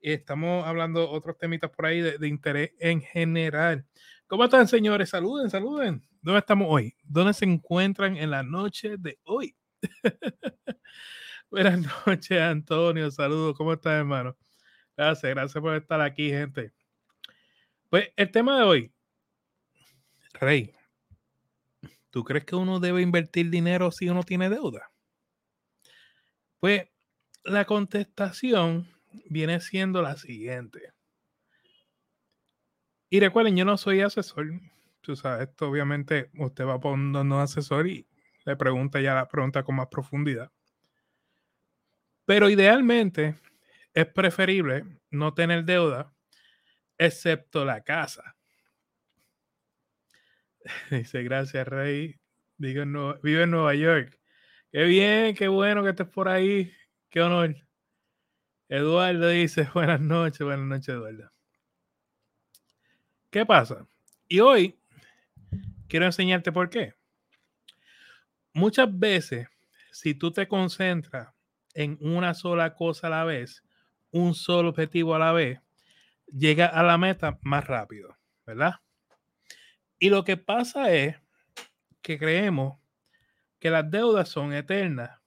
estamos 0.00 0.66
hablando 0.66 1.08
otros 1.08 1.38
temitas 1.38 1.70
por 1.70 1.86
ahí 1.86 2.00
de 2.00 2.26
interés 2.26 2.72
en 2.78 3.00
general. 3.00 3.86
¿Cómo 4.26 4.44
están, 4.44 4.66
señores? 4.66 5.10
Saluden, 5.10 5.50
saluden. 5.50 6.09
¿Dónde 6.22 6.40
estamos 6.40 6.66
hoy? 6.70 6.94
¿Dónde 7.02 7.32
se 7.32 7.46
encuentran 7.46 8.16
en 8.18 8.30
la 8.30 8.42
noche 8.42 8.96
de 8.98 9.18
hoy? 9.24 9.56
Buenas 11.50 11.80
noches, 12.06 12.38
Antonio. 12.38 13.10
Saludos. 13.10 13.56
¿Cómo 13.56 13.72
estás, 13.72 13.94
hermano? 13.94 14.36
Gracias, 14.98 15.34
gracias 15.34 15.62
por 15.62 15.74
estar 15.74 15.98
aquí, 16.02 16.28
gente. 16.28 16.72
Pues 17.88 18.10
el 18.16 18.30
tema 18.30 18.58
de 18.58 18.64
hoy, 18.64 18.92
Rey, 20.34 20.74
¿tú 22.10 22.22
crees 22.22 22.44
que 22.44 22.54
uno 22.54 22.80
debe 22.80 23.00
invertir 23.00 23.48
dinero 23.48 23.90
si 23.90 24.10
uno 24.10 24.22
tiene 24.22 24.50
deuda? 24.50 24.92
Pues 26.58 26.86
la 27.44 27.64
contestación 27.64 28.86
viene 29.30 29.58
siendo 29.60 30.02
la 30.02 30.18
siguiente. 30.18 30.92
Y 33.08 33.20
recuerden, 33.20 33.56
yo 33.56 33.64
no 33.64 33.78
soy 33.78 34.02
asesor. 34.02 34.50
Tú 35.00 35.16
sabes, 35.16 35.48
esto 35.48 35.68
obviamente 35.68 36.30
usted 36.38 36.64
va 36.66 36.78
poniendo 36.80 37.22
un 37.22 37.32
asesor 37.32 37.86
y 37.86 38.06
le 38.44 38.56
pregunta 38.56 39.00
ya 39.00 39.14
la 39.14 39.28
pregunta 39.28 39.62
con 39.62 39.76
más 39.76 39.88
profundidad. 39.88 40.50
Pero 42.26 42.48
idealmente 42.48 43.36
es 43.94 44.06
preferible 44.06 44.84
no 45.10 45.34
tener 45.34 45.64
deuda, 45.64 46.14
excepto 46.98 47.64
la 47.64 47.82
casa. 47.82 48.36
Dice, 50.90 51.22
gracias, 51.22 51.66
Rey. 51.66 52.20
Vive 52.58 52.82
en 52.82 52.92
Nueva 53.50 53.74
York. 53.74 54.18
Qué 54.70 54.84
bien, 54.84 55.34
qué 55.34 55.48
bueno 55.48 55.82
que 55.82 55.90
estés 55.90 56.08
por 56.08 56.28
ahí. 56.28 56.72
Qué 57.08 57.22
honor. 57.22 57.56
Eduardo 58.68 59.28
dice, 59.28 59.68
buenas 59.74 60.00
noches, 60.00 60.40
buenas 60.40 60.66
noches, 60.66 60.88
Eduardo. 60.90 61.30
¿Qué 63.30 63.44
pasa? 63.44 63.86
Y 64.28 64.40
hoy 64.40 64.79
quiero 65.90 66.06
enseñarte 66.06 66.52
por 66.52 66.70
qué. 66.70 66.94
Muchas 68.54 68.88
veces, 68.98 69.48
si 69.92 70.14
tú 70.14 70.30
te 70.32 70.48
concentras 70.48 71.28
en 71.74 71.98
una 72.00 72.32
sola 72.34 72.74
cosa 72.74 73.08
a 73.08 73.10
la 73.10 73.24
vez, 73.24 73.62
un 74.10 74.34
solo 74.34 74.70
objetivo 74.70 75.14
a 75.14 75.18
la 75.18 75.32
vez, 75.32 75.60
llega 76.26 76.66
a 76.66 76.82
la 76.82 76.96
meta 76.96 77.38
más 77.42 77.66
rápido, 77.66 78.16
¿verdad? 78.46 78.76
Y 79.98 80.08
lo 80.08 80.24
que 80.24 80.36
pasa 80.36 80.92
es 80.92 81.16
que 82.00 82.18
creemos 82.18 82.78
que 83.58 83.70
las 83.70 83.90
deudas 83.90 84.28
son 84.28 84.54
eternas. 84.54 85.20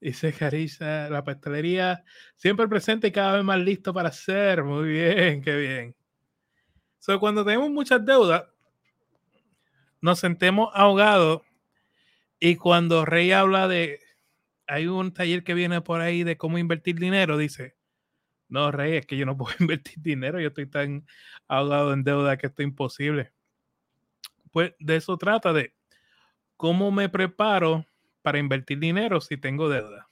Dice 0.00 0.32
Carissa, 0.32 1.08
la 1.10 1.24
pastelería 1.24 2.04
siempre 2.36 2.68
presente 2.68 3.08
y 3.08 3.12
cada 3.12 3.36
vez 3.36 3.44
más 3.44 3.58
listo 3.58 3.92
para 3.92 4.08
hacer. 4.08 4.64
Muy 4.64 4.88
bien, 4.88 5.42
qué 5.42 5.56
bien 5.56 5.96
cuando 7.20 7.44
tenemos 7.44 7.70
muchas 7.70 8.04
deudas, 8.04 8.44
nos 10.04 10.18
sentemos 10.18 10.68
ahogados 10.74 11.40
y 12.38 12.56
cuando 12.56 13.06
Rey 13.06 13.32
habla 13.32 13.68
de, 13.68 14.00
hay 14.66 14.86
un 14.86 15.14
taller 15.14 15.42
que 15.44 15.54
viene 15.54 15.80
por 15.80 16.02
ahí 16.02 16.24
de 16.24 16.36
cómo 16.36 16.58
invertir 16.58 16.96
dinero, 16.96 17.38
dice, 17.38 17.74
no, 18.50 18.70
Rey, 18.70 18.98
es 18.98 19.06
que 19.06 19.16
yo 19.16 19.24
no 19.24 19.34
puedo 19.38 19.56
invertir 19.58 19.94
dinero, 20.02 20.38
yo 20.38 20.48
estoy 20.48 20.66
tan 20.66 21.06
ahogado 21.48 21.94
en 21.94 22.04
deuda 22.04 22.36
que 22.36 22.48
esto 22.48 22.60
es 22.60 22.68
imposible. 22.68 23.32
Pues 24.50 24.74
de 24.78 24.96
eso 24.96 25.16
trata, 25.16 25.54
de 25.54 25.72
cómo 26.58 26.92
me 26.92 27.08
preparo 27.08 27.86
para 28.20 28.38
invertir 28.38 28.80
dinero 28.80 29.22
si 29.22 29.38
tengo 29.38 29.70
deuda. 29.70 30.06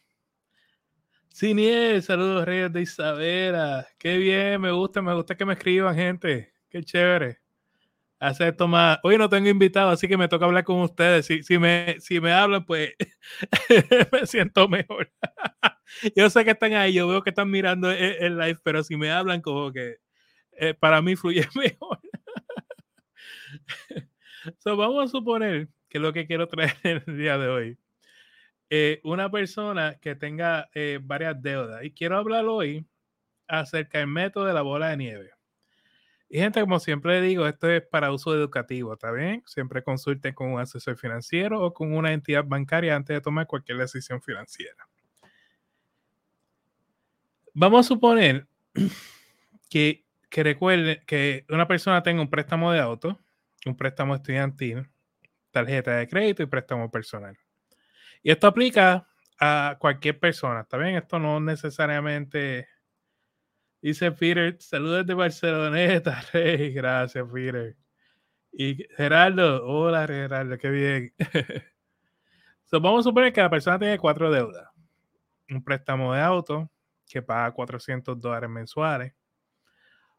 Siniel, 1.28 2.02
saludos 2.02 2.46
Reyes 2.46 2.72
de 2.72 2.80
Isabela. 2.80 3.86
Qué 3.98 4.16
bien, 4.16 4.58
me 4.58 4.72
gusta, 4.72 5.02
me 5.02 5.12
gusta 5.12 5.36
que 5.36 5.44
me 5.44 5.52
escriban, 5.52 5.94
gente. 5.94 6.54
Qué 6.70 6.82
chévere. 6.82 7.41
Hace 8.22 8.46
esto 8.46 8.68
más. 8.68 9.00
Hoy 9.02 9.18
no 9.18 9.28
tengo 9.28 9.48
invitado, 9.48 9.90
así 9.90 10.06
que 10.06 10.16
me 10.16 10.28
toca 10.28 10.44
hablar 10.44 10.62
con 10.62 10.80
ustedes. 10.80 11.26
Si, 11.26 11.42
si, 11.42 11.58
me, 11.58 11.96
si 11.98 12.20
me 12.20 12.32
hablan, 12.32 12.64
pues 12.64 12.94
me 14.12 14.26
siento 14.26 14.68
mejor. 14.68 15.10
yo 16.14 16.30
sé 16.30 16.44
que 16.44 16.52
están 16.52 16.72
ahí, 16.74 16.92
yo 16.92 17.08
veo 17.08 17.24
que 17.24 17.30
están 17.30 17.50
mirando 17.50 17.90
el, 17.90 18.38
live, 18.38 18.60
pero 18.62 18.84
si 18.84 18.96
me 18.96 19.10
hablan, 19.10 19.40
como 19.40 19.72
que 19.72 19.96
eh, 20.52 20.72
para 20.72 21.02
mí 21.02 21.16
fluye 21.16 21.48
mejor. 21.56 21.98
so, 24.58 24.76
vamos 24.76 25.04
a 25.04 25.08
suponer 25.08 25.66
que 25.88 25.98
lo 25.98 26.12
que 26.12 26.24
quiero 26.28 26.46
traer 26.46 27.02
el 27.08 27.18
día 27.18 27.36
de 27.38 27.48
hoy. 27.48 27.78
Eh, 28.70 29.00
una 29.02 29.32
persona 29.32 29.98
que 30.00 30.14
tenga 30.14 30.70
eh, 30.74 31.00
varias 31.02 31.42
deudas. 31.42 31.82
Y 31.82 31.90
quiero 31.90 32.18
hablar 32.18 32.44
hoy 32.46 32.86
acerca 33.48 33.98
del 33.98 34.06
método 34.06 34.44
de 34.44 34.54
la 34.54 34.62
bola 34.62 34.90
de 34.90 34.96
nieve. 34.96 35.31
Y 36.34 36.38
gente, 36.38 36.62
como 36.62 36.80
siempre 36.80 37.20
digo, 37.20 37.46
esto 37.46 37.68
es 37.68 37.82
para 37.82 38.10
uso 38.10 38.34
educativo, 38.34 38.94
¿está 38.94 39.12
bien? 39.12 39.42
Siempre 39.44 39.82
consulten 39.82 40.32
con 40.32 40.50
un 40.50 40.60
asesor 40.60 40.96
financiero 40.96 41.60
o 41.60 41.74
con 41.74 41.94
una 41.94 42.14
entidad 42.14 42.42
bancaria 42.42 42.96
antes 42.96 43.14
de 43.14 43.20
tomar 43.20 43.46
cualquier 43.46 43.76
decisión 43.76 44.22
financiera. 44.22 44.88
Vamos 47.52 47.84
a 47.84 47.88
suponer 47.88 48.46
que, 49.68 50.06
que 50.30 50.42
recuerden 50.42 51.02
que 51.06 51.44
una 51.50 51.68
persona 51.68 52.02
tenga 52.02 52.22
un 52.22 52.30
préstamo 52.30 52.72
de 52.72 52.80
auto, 52.80 53.20
un 53.66 53.76
préstamo 53.76 54.14
estudiantil, 54.14 54.88
tarjeta 55.50 55.96
de 55.98 56.08
crédito 56.08 56.42
y 56.42 56.46
préstamo 56.46 56.90
personal. 56.90 57.36
Y 58.22 58.30
esto 58.30 58.46
aplica 58.46 59.06
a 59.38 59.76
cualquier 59.78 60.18
persona, 60.18 60.62
¿está 60.62 60.78
bien? 60.78 60.94
Esto 60.94 61.18
no 61.18 61.40
necesariamente 61.40 62.68
Dice 63.82 64.12
Peter, 64.12 64.56
saludos 64.60 65.04
de 65.04 65.12
Barceloneta, 65.12 66.22
Rey. 66.32 66.72
Gracias, 66.72 67.26
Peter. 67.32 67.76
Y 68.52 68.76
Gerardo, 68.96 69.66
hola 69.66 70.06
Gerardo, 70.06 70.56
qué 70.56 70.70
bien. 70.70 71.14
vamos 72.70 73.00
a 73.00 73.02
suponer 73.10 73.32
que 73.32 73.40
la 73.40 73.50
persona 73.50 73.80
tiene 73.80 73.98
cuatro 73.98 74.30
deudas. 74.30 74.68
Un 75.50 75.64
préstamo 75.64 76.14
de 76.14 76.20
auto 76.20 76.70
que 77.08 77.22
paga 77.22 77.50
400 77.50 78.20
dólares 78.20 78.48
mensuales. 78.48 79.14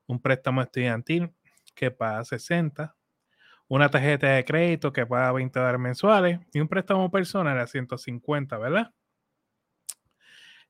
Un 0.08 0.22
préstamo 0.22 0.62
estudiantil 0.62 1.34
que 1.74 1.90
paga 1.90 2.26
60. 2.26 2.94
Una 3.70 3.88
tarjeta 3.88 4.28
de 4.28 4.44
crédito 4.44 4.92
que 4.92 5.06
paga 5.06 5.32
20 5.32 5.58
dólares 5.58 5.80
mensuales. 5.80 6.40
Y 6.52 6.60
un 6.60 6.68
préstamo 6.68 7.10
personal 7.10 7.58
a 7.58 7.66
150, 7.66 8.58
¿verdad? 8.58 8.92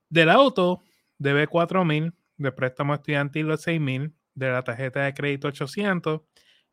Del 0.10 0.30
auto 0.30 0.84
debe 1.18 1.48
4 1.48 1.84
mil 1.86 2.13
de 2.38 2.52
préstamo 2.52 2.94
estudiantil 2.94 3.48
de 3.48 3.58
6,000, 3.58 4.14
de 4.36 4.50
la 4.50 4.64
tarjeta 4.64 5.02
de 5.04 5.14
crédito 5.14 5.48
800 5.48 6.22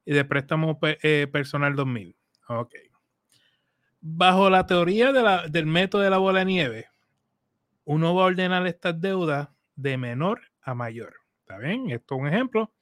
y 0.05 0.13
de 0.13 0.25
préstamo 0.25 0.79
eh, 0.83 1.29
personal 1.31 1.77
2000. 1.77 2.17
Ok. 2.49 2.75
Bajo 4.01 4.49
la 4.49 4.67
teoría 4.67 5.13
del 5.13 5.67
método 5.67 6.03
de 6.03 6.11
la 6.11 6.19
bola 6.19 6.41
de 6.41 6.45
nieve, 6.47 6.89
uno 7.85 8.15
va 8.15 8.23
a 8.23 8.27
ordenar 8.27 8.67
estas 8.67 8.99
deudas 9.01 9.49
de 9.77 9.99
menor 9.99 10.41
a 10.63 10.75
mayor. 10.75 11.15
¿Está 11.41 11.59
bien? 11.59 11.91
Esto 11.91 12.15
es 12.15 12.21
un 12.21 12.29
ejemplo. 12.29 12.73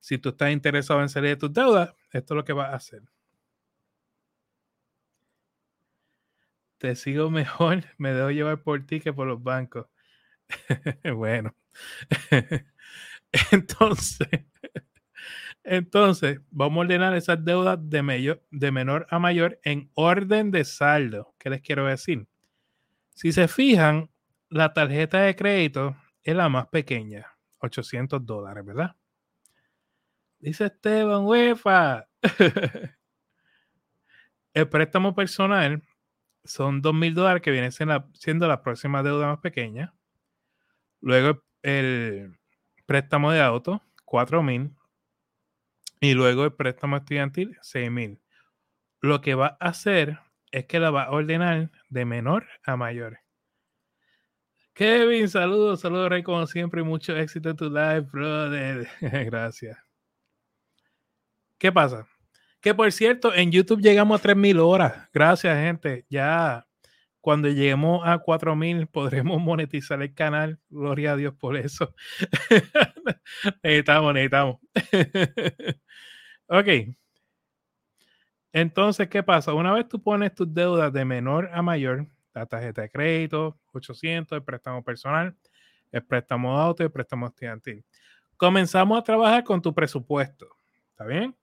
Si 0.00 0.18
tú 0.18 0.30
estás 0.30 0.50
interesado 0.50 1.00
en 1.02 1.08
salir 1.08 1.30
de 1.30 1.36
tus 1.36 1.52
deudas, 1.52 1.94
esto 2.12 2.34
es 2.34 2.36
lo 2.36 2.44
que 2.44 2.52
vas 2.52 2.72
a 2.72 2.76
hacer. 2.76 3.02
Te 6.78 6.96
sigo 6.96 7.30
mejor, 7.30 7.84
me 7.98 8.12
dejo 8.12 8.30
llevar 8.30 8.62
por 8.62 8.84
ti 8.86 9.00
que 9.00 9.12
por 9.12 9.26
los 9.26 9.42
bancos. 9.42 9.86
bueno. 11.14 11.54
entonces, 13.52 14.28
entonces, 15.62 16.40
vamos 16.50 16.78
a 16.78 16.80
ordenar 16.80 17.14
esas 17.14 17.44
deudas 17.44 17.78
de, 17.80 18.40
de 18.50 18.72
menor 18.72 19.06
a 19.10 19.18
mayor 19.18 19.60
en 19.62 19.90
orden 19.94 20.50
de 20.50 20.64
saldo. 20.64 21.34
¿Qué 21.38 21.50
les 21.50 21.60
quiero 21.60 21.86
decir? 21.86 22.26
Si 23.14 23.32
se 23.32 23.46
fijan, 23.48 24.10
la 24.48 24.72
tarjeta 24.72 25.20
de 25.20 25.36
crédito 25.36 25.96
es 26.22 26.34
la 26.34 26.48
más 26.48 26.66
pequeña, 26.68 27.26
800 27.58 28.24
dólares, 28.24 28.64
¿verdad? 28.64 28.96
Dice 30.38 30.66
Esteban, 30.66 31.24
UEFA. 31.24 32.08
el 34.54 34.68
préstamo 34.68 35.14
personal 35.14 35.82
son 36.44 36.80
2 36.80 36.94
mil 36.94 37.14
dólares 37.14 37.42
que 37.42 37.50
viene 37.50 37.70
siendo 37.70 38.48
la, 38.48 38.62
próxima 38.62 39.02
deuda 39.02 39.26
más 39.26 39.40
pequeña. 39.40 39.94
Luego 41.00 41.42
el 41.62 42.38
préstamo 42.86 43.32
de 43.32 43.40
auto, 43.40 43.82
4 44.04 44.42
mil. 44.42 44.74
Y 46.00 46.14
luego 46.14 46.44
el 46.44 46.52
préstamo 46.52 46.96
estudiantil, 46.96 47.58
6 47.60 47.90
mil. 47.90 48.20
Lo 49.00 49.20
que 49.20 49.34
va 49.34 49.56
a 49.60 49.68
hacer 49.68 50.18
es 50.50 50.66
que 50.66 50.80
la 50.80 50.90
va 50.90 51.04
a 51.04 51.10
ordenar 51.10 51.70
de 51.88 52.04
menor 52.04 52.46
a 52.64 52.76
mayor. 52.76 53.20
Kevin, 54.72 55.28
saludos, 55.28 55.80
saludos, 55.80 56.08
Rey, 56.08 56.22
como 56.22 56.46
siempre. 56.46 56.82
Mucho 56.82 57.16
éxito 57.16 57.50
en 57.50 57.56
tu 57.56 57.68
live, 57.68 58.00
brother. 58.00 58.88
Gracias. 59.00 59.78
¿Qué 61.58 61.70
pasa? 61.70 62.06
Que 62.60 62.74
por 62.74 62.90
cierto, 62.92 63.34
en 63.34 63.52
YouTube 63.52 63.80
llegamos 63.80 64.18
a 64.18 64.22
3000 64.22 64.58
horas. 64.58 65.08
Gracias, 65.12 65.56
gente. 65.56 66.06
Ya 66.08 66.66
cuando 67.20 67.48
lleguemos 67.48 68.06
a 68.06 68.18
4000 68.18 68.86
podremos 68.86 69.40
monetizar 69.40 70.00
el 70.02 70.14
canal. 70.14 70.58
Gloria 70.70 71.12
a 71.12 71.16
Dios 71.16 71.34
por 71.34 71.56
eso. 71.56 71.94
necesitamos, 73.62 74.14
necesitamos. 74.14 74.56
ok. 76.48 76.68
Entonces, 78.52 79.08
¿qué 79.08 79.22
pasa? 79.22 79.54
Una 79.54 79.72
vez 79.72 79.88
tú 79.88 80.02
pones 80.02 80.34
tus 80.34 80.52
deudas 80.52 80.92
de 80.92 81.04
menor 81.04 81.50
a 81.52 81.62
mayor, 81.62 82.06
la 82.34 82.46
tarjeta 82.46 82.82
de 82.82 82.90
crédito, 82.90 83.58
800, 83.72 84.36
el 84.36 84.42
préstamo 84.42 84.82
personal, 84.82 85.36
el 85.92 86.02
préstamo 86.04 86.56
de 86.56 86.62
auto 86.64 86.82
y 86.82 86.86
el 86.86 86.92
préstamo 86.92 87.26
estudiantil. 87.26 87.84
Comenzamos 88.36 88.98
a 88.98 89.02
trabajar 89.02 89.44
con 89.44 89.62
tu 89.62 89.72
presupuesto. 89.74 90.48
¿Está 90.90 91.04
bien? 91.04 91.36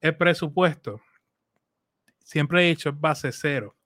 El 0.00 0.16
presupuesto, 0.16 1.00
siempre 2.24 2.64
he 2.64 2.68
dicho, 2.68 2.90
es 2.90 3.00
base 3.00 3.32
cero. 3.32 3.76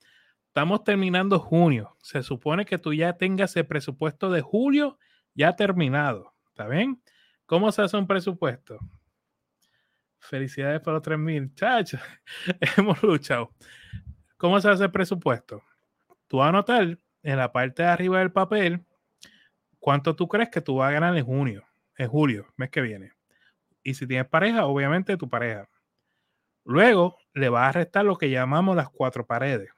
Estamos 0.57 0.85
terminando 0.85 1.39
junio. 1.39 1.95
Se 2.01 2.23
supone 2.23 2.65
que 2.65 2.79
tú 2.79 2.95
ya 2.95 3.13
tengas 3.19 3.55
el 3.57 3.67
presupuesto 3.67 4.31
de 4.31 4.41
julio 4.41 4.99
ya 5.35 5.55
terminado. 5.55 6.33
¿Está 6.49 6.67
bien? 6.67 7.03
¿Cómo 7.45 7.71
se 7.71 7.83
hace 7.83 7.95
un 7.99 8.07
presupuesto? 8.07 8.79
Felicidades 10.19 10.81
por 10.81 10.95
los 10.95 11.03
3000. 11.03 11.55
Chacho, 11.55 11.99
hemos 12.79 13.03
luchado. 13.03 13.53
¿Cómo 14.39 14.59
se 14.59 14.71
hace 14.71 14.85
el 14.85 14.91
presupuesto? 14.91 15.63
Tú 16.27 16.39
vas 16.39 16.47
a 16.47 16.49
anotar 16.49 16.99
en 17.23 17.37
la 17.37 17.53
parte 17.53 17.83
de 17.83 17.91
arriba 17.91 18.21
del 18.21 18.33
papel 18.33 18.83
cuánto 19.79 20.17
tú 20.17 20.27
crees 20.27 20.49
que 20.49 20.63
tú 20.63 20.77
vas 20.77 20.89
a 20.89 20.93
ganar 20.93 21.15
en 21.19 21.27
junio, 21.27 21.67
en 21.99 22.09
julio, 22.09 22.47
mes 22.57 22.71
que 22.71 22.81
viene. 22.81 23.13
Y 23.83 23.93
si 23.93 24.07
tienes 24.07 24.27
pareja, 24.27 24.65
obviamente 24.65 25.19
tu 25.19 25.29
pareja. 25.29 25.69
Luego 26.65 27.19
le 27.35 27.51
vas 27.51 27.69
a 27.69 27.73
restar 27.73 28.07
lo 28.07 28.17
que 28.17 28.31
llamamos 28.31 28.75
las 28.75 28.89
cuatro 28.89 29.27
paredes. 29.27 29.76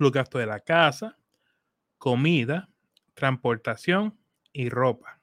Los 0.00 0.12
gastos 0.12 0.40
de 0.40 0.46
la 0.46 0.60
casa, 0.60 1.18
comida, 1.98 2.70
transportación 3.12 4.18
y 4.50 4.70
ropa. 4.70 5.20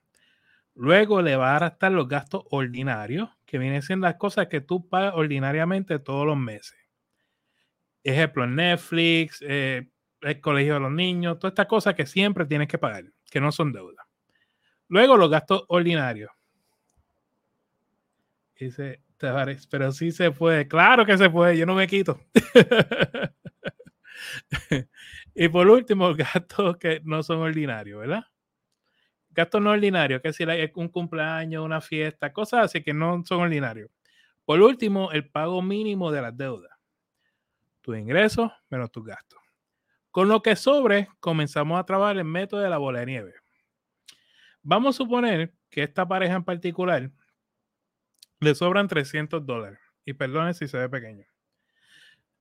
Luego 0.76 1.24
le 1.24 1.36
vas 1.36 1.60
a 1.60 1.70
restar 1.70 1.92
los 1.94 2.08
gastos 2.08 2.44
ordinarios, 2.52 3.28
que 3.48 3.58
vienen 3.58 3.82
siendo 3.82 4.06
las 4.06 4.18
cosas 4.18 4.50
que 4.50 4.62
tú 4.62 4.88
pagas 4.88 5.16
ordinariamente 5.16 5.98
todos 5.98 6.28
los 6.28 6.38
meses. 6.38 6.78
Ejemplo, 8.04 8.46
Netflix, 8.46 9.40
eh, 9.42 9.90
el 10.22 10.40
colegio 10.42 10.76
de 10.76 10.80
los 10.82 10.92
niños, 10.92 11.40
todas 11.40 11.54
estas 11.54 11.66
cosas 11.66 11.96
que 11.96 12.06
siempre 12.06 12.46
tienes 12.46 12.68
que 12.68 12.78
pagar, 12.78 13.06
que 13.32 13.42
no 13.42 13.52
son 13.52 13.74
deuda. 13.74 14.08
Luego 14.90 15.18
los 15.18 15.32
gastos 15.32 15.66
ordinarios. 15.70 16.30
Dice, 18.60 19.02
pero 19.72 19.92
sí 19.92 20.12
se 20.12 20.30
puede. 20.30 20.68
Claro 20.68 21.04
que 21.04 21.18
se 21.18 21.32
puede, 21.32 21.58
yo 21.58 21.66
no 21.66 21.74
me 21.74 21.88
quito. 21.88 22.20
y 25.36 25.48
por 25.50 25.68
último, 25.68 26.14
gastos 26.16 26.78
que 26.78 27.02
no 27.04 27.24
son 27.24 27.40
ordinarios, 27.40 28.00
¿verdad? 28.00 28.26
Gastos 29.30 29.62
no 29.62 29.72
ordinarios, 29.72 30.22
que 30.22 30.34
si 30.34 30.44
hay 30.44 30.72
un 30.76 30.90
cumpleaños, 30.90 31.64
una 31.64 31.82
fiesta, 31.82 32.34
cosas 32.34 32.66
así 32.66 32.84
que 32.84 32.94
no 32.94 33.24
son 33.26 33.42
ordinarios. 33.42 33.92
Por 34.46 34.62
último, 34.62 35.12
el 35.12 35.30
pago 35.30 35.62
mínimo 35.62 36.12
de 36.12 36.22
las 36.22 36.36
deudas. 36.36 36.72
Tus 37.82 37.98
ingresos 37.98 38.52
menos 38.70 38.92
tus 38.92 39.06
gastos. 39.06 39.40
Con 40.10 40.28
lo 40.30 40.42
que 40.42 40.56
sobre, 40.56 41.10
comenzamos 41.20 41.80
a 41.80 41.86
trabajar 41.86 42.18
el 42.18 42.24
método 42.24 42.62
de 42.62 42.70
la 42.70 42.78
bola 42.78 43.02
de 43.02 43.06
nieve. 43.06 43.34
Vamos 44.64 44.96
a 44.96 44.98
suponer 44.98 45.54
que 45.70 45.84
esta 45.84 46.08
pareja 46.08 46.36
en 46.36 46.44
particular 46.44 47.12
le 48.40 48.56
sobran 48.56 48.88
300 48.88 49.46
dólares. 49.46 49.80
Y 50.06 50.14
perdone 50.14 50.54
si 50.54 50.68
se 50.68 50.78
ve 50.78 50.90
pequeño. 50.90 51.26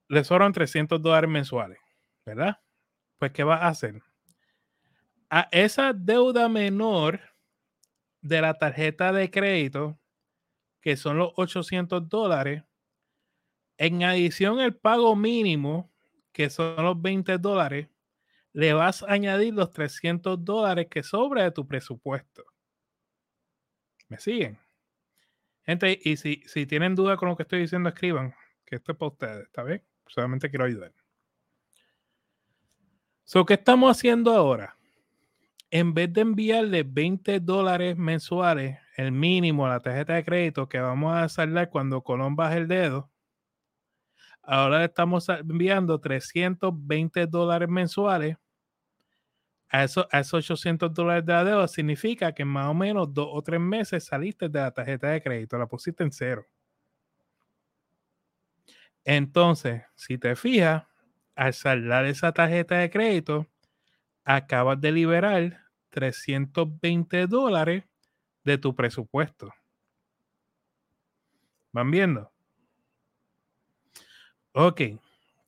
Le 0.08 0.22
sobran 0.24 0.52
300 0.52 1.02
dólares 1.02 1.28
mensuales, 1.28 1.78
¿verdad? 2.24 2.60
Pues, 3.18 3.32
¿qué 3.32 3.44
va 3.44 3.56
a 3.56 3.68
hacer? 3.68 4.00
A 5.30 5.48
esa 5.50 5.92
deuda 5.92 6.48
menor 6.48 7.20
de 8.20 8.40
la 8.40 8.54
tarjeta 8.54 9.12
de 9.12 9.30
crédito, 9.30 9.98
que 10.80 10.96
son 10.96 11.18
los 11.18 11.32
800 11.36 12.08
dólares, 12.08 12.62
en 13.78 14.02
adición 14.04 14.60
el 14.60 14.76
pago 14.76 15.16
mínimo, 15.16 15.92
que 16.32 16.50
son 16.50 16.76
los 16.82 17.00
20 17.00 17.38
dólares, 17.38 17.88
le 18.52 18.72
vas 18.72 19.02
a 19.02 19.12
añadir 19.12 19.54
los 19.54 19.70
300 19.70 20.44
dólares 20.44 20.86
que 20.90 21.02
sobra 21.02 21.42
de 21.44 21.50
tu 21.50 21.66
presupuesto. 21.66 22.44
¿Me 24.08 24.18
siguen? 24.18 24.58
Gente, 25.64 25.98
y 26.02 26.16
si, 26.16 26.42
si 26.46 26.64
tienen 26.66 26.94
duda 26.94 27.16
con 27.16 27.28
lo 27.28 27.36
que 27.36 27.42
estoy 27.42 27.60
diciendo, 27.60 27.88
escriban, 27.88 28.34
que 28.64 28.76
esto 28.76 28.92
es 28.92 28.98
para 28.98 29.10
ustedes, 29.10 29.44
¿está 29.46 29.62
bien? 29.64 29.82
Solamente 30.06 30.48
quiero 30.48 30.64
ayudar. 30.64 30.92
So, 33.24 33.44
¿qué 33.44 33.54
estamos 33.54 33.96
haciendo 33.96 34.32
ahora? 34.32 34.76
En 35.70 35.94
vez 35.94 36.12
de 36.12 36.20
enviarle 36.20 36.84
20 36.84 37.40
dólares 37.40 37.96
mensuales, 37.96 38.78
el 38.96 39.12
mínimo 39.12 39.66
a 39.66 39.70
la 39.70 39.80
tarjeta 39.80 40.14
de 40.14 40.24
crédito 40.24 40.68
que 40.68 40.80
vamos 40.80 41.14
a 41.16 41.28
saldar 41.28 41.70
cuando 41.70 42.02
Colón 42.02 42.36
baje 42.36 42.58
el 42.58 42.68
dedo, 42.68 43.10
ahora 44.42 44.78
le 44.78 44.84
estamos 44.84 45.28
enviando 45.28 46.00
320 46.00 47.26
dólares 47.26 47.68
mensuales 47.68 48.36
a, 49.68 49.84
esos 49.84 50.34
800 50.34 50.92
dólares 50.94 51.26
de 51.26 51.44
deuda 51.44 51.68
significa 51.68 52.32
que 52.32 52.44
más 52.44 52.68
o 52.68 52.74
menos 52.74 53.12
dos 53.12 53.28
o 53.30 53.42
tres 53.42 53.60
meses 53.60 54.04
saliste 54.04 54.48
de 54.48 54.60
la 54.60 54.70
tarjeta 54.70 55.08
de 55.08 55.22
crédito, 55.22 55.58
la 55.58 55.66
pusiste 55.66 56.04
en 56.04 56.12
cero. 56.12 56.46
Entonces, 59.06 59.84
si 59.94 60.18
te 60.18 60.34
fijas, 60.34 60.82
al 61.36 61.54
saldar 61.54 62.06
esa 62.06 62.32
tarjeta 62.32 62.78
de 62.78 62.90
crédito, 62.90 63.46
acabas 64.24 64.80
de 64.80 64.90
liberar 64.90 65.60
320 65.90 67.28
dólares 67.28 67.84
de 68.42 68.58
tu 68.58 68.74
presupuesto. 68.74 69.54
¿Van 71.70 71.88
viendo? 71.92 72.32
Ok, 74.50 74.80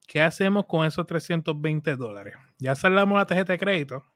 ¿qué 0.07 0.23
hacemos 0.23 0.67
con 0.67 0.87
esos 0.87 1.05
320 1.07 1.97
dólares? 1.97 2.37
Ya 2.59 2.77
saldamos 2.77 3.19
la 3.19 3.27
tarjeta 3.27 3.55
de 3.55 3.59
crédito. 3.59 4.07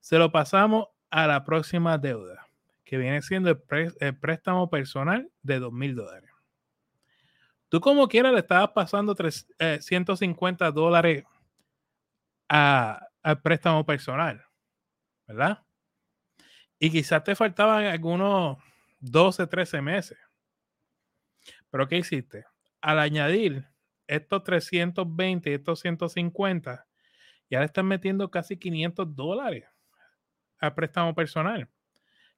Se 0.00 0.16
lo 0.16 0.32
pasamos 0.32 0.86
a 1.10 1.26
la 1.26 1.44
próxima 1.44 1.98
deuda, 1.98 2.46
que 2.82 2.96
viene 2.96 3.20
siendo 3.20 3.50
el, 3.50 4.16
préstamo 4.18 4.70
personal 4.70 5.30
de 5.42 5.58
dos 5.58 5.72
mil 5.72 5.94
dólares. 5.94 6.25
Tú 7.68 7.80
como 7.80 8.06
quieras 8.08 8.32
le 8.32 8.40
estabas 8.40 8.70
pasando 8.70 9.14
150 9.14 10.66
eh, 10.66 10.72
dólares 10.72 11.24
al 12.48 13.40
préstamo 13.42 13.84
personal, 13.84 14.44
¿verdad? 15.26 15.62
Y 16.78 16.90
quizás 16.90 17.24
te 17.24 17.34
faltaban 17.34 17.86
algunos 17.86 18.58
12, 19.00 19.46
13 19.46 19.82
meses. 19.82 20.18
Pero 21.70 21.88
¿qué 21.88 21.98
hiciste? 21.98 22.44
Al 22.80 22.98
añadir 22.98 23.66
estos 24.06 24.44
320 24.44 25.50
y 25.50 25.54
estos 25.54 25.80
150, 25.80 26.86
ya 27.50 27.58
le 27.60 27.66
están 27.66 27.86
metiendo 27.86 28.30
casi 28.30 28.56
500 28.56 29.14
dólares 29.14 29.64
al 30.58 30.74
préstamo 30.74 31.14
personal. 31.14 31.68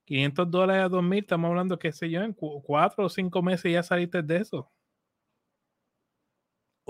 500 0.05 0.49
dólares 0.49 0.85
a 0.85 0.89
2000, 0.89 1.19
estamos 1.19 1.49
hablando, 1.49 1.77
qué 1.77 1.91
sé 1.91 2.09
yo, 2.09 2.23
en 2.23 2.33
cuatro 2.33 3.05
o 3.05 3.09
cinco 3.09 3.43
meses 3.43 3.71
ya 3.71 3.83
saliste 3.83 4.23
de 4.23 4.37
eso. 4.37 4.71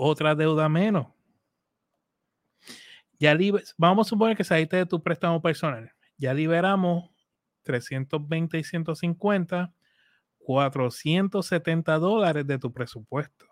Otra 0.02 0.34
deuda 0.34 0.68
menos. 0.68 1.08
Ya 3.18 3.36
vamos 3.76 4.06
a 4.06 4.08
suponer 4.08 4.36
que 4.36 4.44
saliste 4.44 4.76
de 4.76 4.86
tu 4.86 5.02
préstamo 5.02 5.42
personal. 5.42 5.92
Ya 6.16 6.32
liberamos 6.32 7.10
320 7.62 8.58
y 8.58 8.64
150, 8.64 9.74
470 10.38 11.98
dólares 11.98 12.46
de 12.46 12.58
tu 12.58 12.72
presupuesto. 12.72 13.46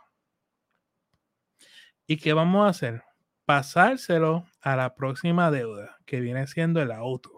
¿Y 2.07 2.17
qué 2.17 2.33
vamos 2.33 2.65
a 2.65 2.71
hacer? 2.71 3.03
pasárselo 3.49 4.45
a 4.61 4.77
la 4.77 4.95
próxima 4.95 5.51
deuda, 5.51 5.97
que 6.05 6.21
viene 6.21 6.47
siendo 6.47 6.83
el 6.83 6.93
auto. 6.93 7.31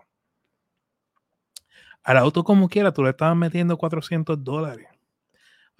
Al 2.02 2.16
auto 2.16 2.42
como 2.42 2.68
quiera, 2.68 2.92
tú 2.92 3.04
le 3.04 3.10
estabas 3.10 3.36
metiendo 3.36 3.78
400 3.78 4.42
dólares. 4.42 4.89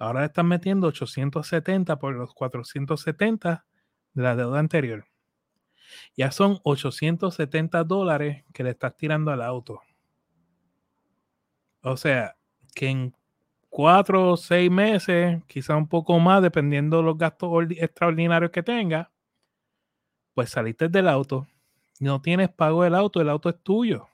Ahora 0.01 0.21
le 0.21 0.25
estás 0.25 0.43
metiendo 0.43 0.87
870 0.87 1.99
por 1.99 2.15
los 2.15 2.33
470 2.33 3.67
de 4.13 4.23
la 4.23 4.35
deuda 4.35 4.57
anterior. 4.57 5.05
Ya 6.17 6.31
son 6.31 6.59
870 6.63 7.83
dólares 7.83 8.43
que 8.51 8.63
le 8.63 8.71
estás 8.71 8.97
tirando 8.97 9.29
al 9.29 9.43
auto. 9.43 9.79
O 11.83 11.97
sea, 11.97 12.35
que 12.73 12.89
en 12.89 13.15
cuatro 13.69 14.31
o 14.31 14.37
seis 14.37 14.71
meses, 14.71 15.39
quizá 15.45 15.75
un 15.75 15.87
poco 15.87 16.17
más, 16.17 16.41
dependiendo 16.41 16.97
de 16.97 17.03
los 17.03 17.17
gastos 17.19 17.67
extraordinarios 17.69 18.49
que 18.49 18.63
tenga, 18.63 19.11
pues 20.33 20.49
saliste 20.49 20.89
del 20.89 21.07
auto, 21.07 21.45
no 21.99 22.19
tienes 22.23 22.49
pago 22.49 22.81
del 22.81 22.95
auto, 22.95 23.21
el 23.21 23.29
auto 23.29 23.49
es 23.49 23.61
tuyo. 23.61 24.07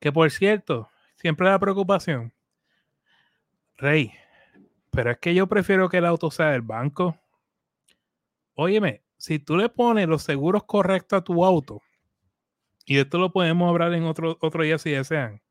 Que 0.00 0.10
por 0.10 0.30
cierto, 0.30 0.88
siempre 1.16 1.50
la 1.50 1.58
preocupación, 1.58 2.32
Rey, 3.76 4.12
pero 4.90 5.10
es 5.10 5.18
que 5.18 5.34
yo 5.34 5.46
prefiero 5.46 5.88
que 5.88 5.98
el 5.98 6.06
auto 6.06 6.30
sea 6.30 6.50
del 6.50 6.62
banco. 6.62 7.18
Óyeme, 8.54 9.02
si 9.18 9.38
tú 9.38 9.56
le 9.56 9.68
pones 9.68 10.08
los 10.08 10.22
seguros 10.22 10.64
correctos 10.64 11.18
a 11.18 11.24
tu 11.24 11.44
auto, 11.44 11.82
y 12.86 12.98
esto 12.98 13.18
lo 13.18 13.32
podemos 13.32 13.68
hablar 13.68 13.92
en 13.94 14.04
otro, 14.04 14.38
otro 14.40 14.62
día 14.62 14.78
si 14.78 14.90
desean, 14.90 15.42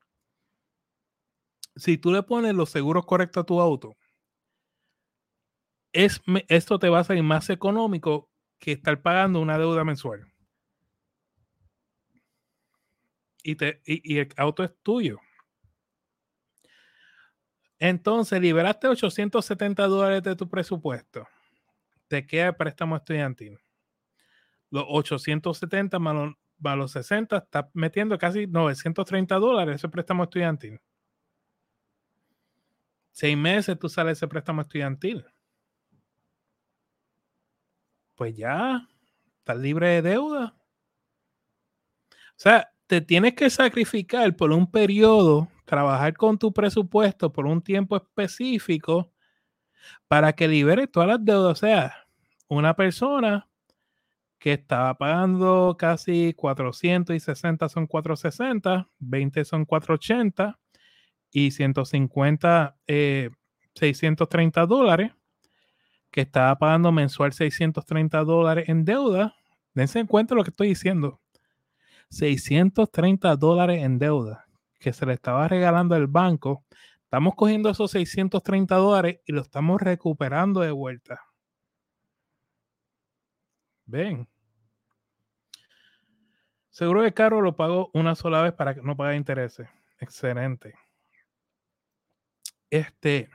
si 1.75 1.97
tú 1.97 2.11
le 2.11 2.23
pones 2.23 2.55
los 2.55 2.69
seguros 2.69 3.05
correctos 3.05 3.41
a 3.41 3.45
tu 3.45 3.59
auto, 3.59 3.95
es, 5.91 6.21
esto 6.47 6.79
te 6.79 6.89
va 6.89 6.99
a 6.99 7.03
salir 7.03 7.23
más 7.23 7.49
económico 7.49 8.29
que 8.59 8.73
estar 8.73 9.01
pagando 9.01 9.39
una 9.39 9.57
deuda 9.57 9.83
mensual. 9.83 10.25
Y, 13.43 13.55
te, 13.55 13.81
y, 13.85 14.17
el 14.17 14.29
auto 14.37 14.63
es 14.63 14.71
tuyo. 14.81 15.19
Entonces, 17.79 18.39
liberaste 18.39 18.87
870 18.87 19.87
dólares 19.87 20.23
de 20.23 20.35
tu 20.35 20.49
presupuesto. 20.49 21.27
Te 22.07 22.25
queda 22.25 22.47
el 22.47 22.55
préstamo 22.55 22.95
estudiantil. 22.95 23.59
Los 24.69 24.85
870 24.87 25.99
más 25.99 26.15
los, 26.15 26.33
más 26.57 26.77
los 26.77 26.91
60, 26.91 27.37
está 27.37 27.69
metiendo 27.73 28.17
casi 28.17 28.47
930 28.47 29.35
dólares 29.35 29.75
ese 29.75 29.89
préstamo 29.89 30.23
estudiantil 30.23 30.79
seis 33.15 33.37
meses 33.37 33.79
tú 33.79 33.87
sales 33.87 34.17
ese 34.17 34.27
préstamo 34.27 34.61
estudiantil. 34.61 35.25
Pues 38.15 38.35
ya, 38.35 38.85
estás 39.39 39.57
libre 39.57 39.87
de 39.87 40.01
deuda. 40.01 40.53
O 42.11 42.35
sea, 42.35 42.69
te 42.87 42.99
tienes 42.99 43.33
que 43.33 43.49
sacrificar 43.49 44.35
por 44.35 44.51
un 44.51 44.69
periodo, 44.69 45.49
trabajar 45.65 46.15
con 46.15 46.37
tu 46.37 46.53
presupuesto 46.53 47.31
por 47.31 47.45
un 47.45 47.61
tiempo 47.61 47.97
específico 47.97 49.11
para 50.07 50.33
que 50.33 50.47
liberes 50.47 50.91
todas 50.91 51.09
las 51.09 51.25
deudas. 51.25 51.51
O 51.51 51.55
sea, 51.55 52.07
una 52.47 52.75
persona 52.75 53.47
que 54.39 54.53
estaba 54.53 54.93
pagando 54.95 55.75
casi 55.77 56.33
460 56.33 57.67
son 57.69 57.87
460, 57.87 58.89
20 58.99 59.45
son 59.45 59.65
480 59.65 60.59
y 61.31 61.51
150, 61.51 62.77
630 63.73 64.61
eh, 64.61 64.67
dólares, 64.67 65.11
que 66.11 66.21
estaba 66.21 66.55
pagando 66.57 66.91
mensual 66.91 67.33
630 67.33 68.23
dólares 68.23 68.69
en 68.69 68.85
deuda. 68.85 69.35
Dense 69.73 69.99
en 69.99 70.07
cuenta 70.07 70.35
lo 70.35 70.43
que 70.43 70.51
estoy 70.51 70.69
diciendo. 70.69 71.19
630 72.09 73.35
dólares 73.35 73.83
en 73.83 73.99
deuda 73.99 74.44
que 74.79 74.93
se 74.93 75.05
le 75.05 75.13
estaba 75.13 75.47
regalando 75.47 75.95
al 75.95 76.07
banco. 76.07 76.65
Estamos 77.03 77.35
cogiendo 77.35 77.69
esos 77.69 77.91
630 77.91 78.75
dólares 78.75 79.19
y 79.25 79.31
lo 79.31 79.41
estamos 79.41 79.81
recuperando 79.81 80.61
de 80.61 80.71
vuelta. 80.71 81.21
Ven. 83.85 84.27
Seguro 86.69 87.03
de 87.03 87.13
carro 87.13 87.41
lo 87.41 87.55
pago 87.55 87.89
una 87.93 88.15
sola 88.15 88.41
vez 88.41 88.53
para 88.53 88.75
que 88.75 88.81
no 88.81 88.97
pague 88.97 89.15
intereses. 89.15 89.69
Excelente. 89.99 90.75
Este, 92.69 93.29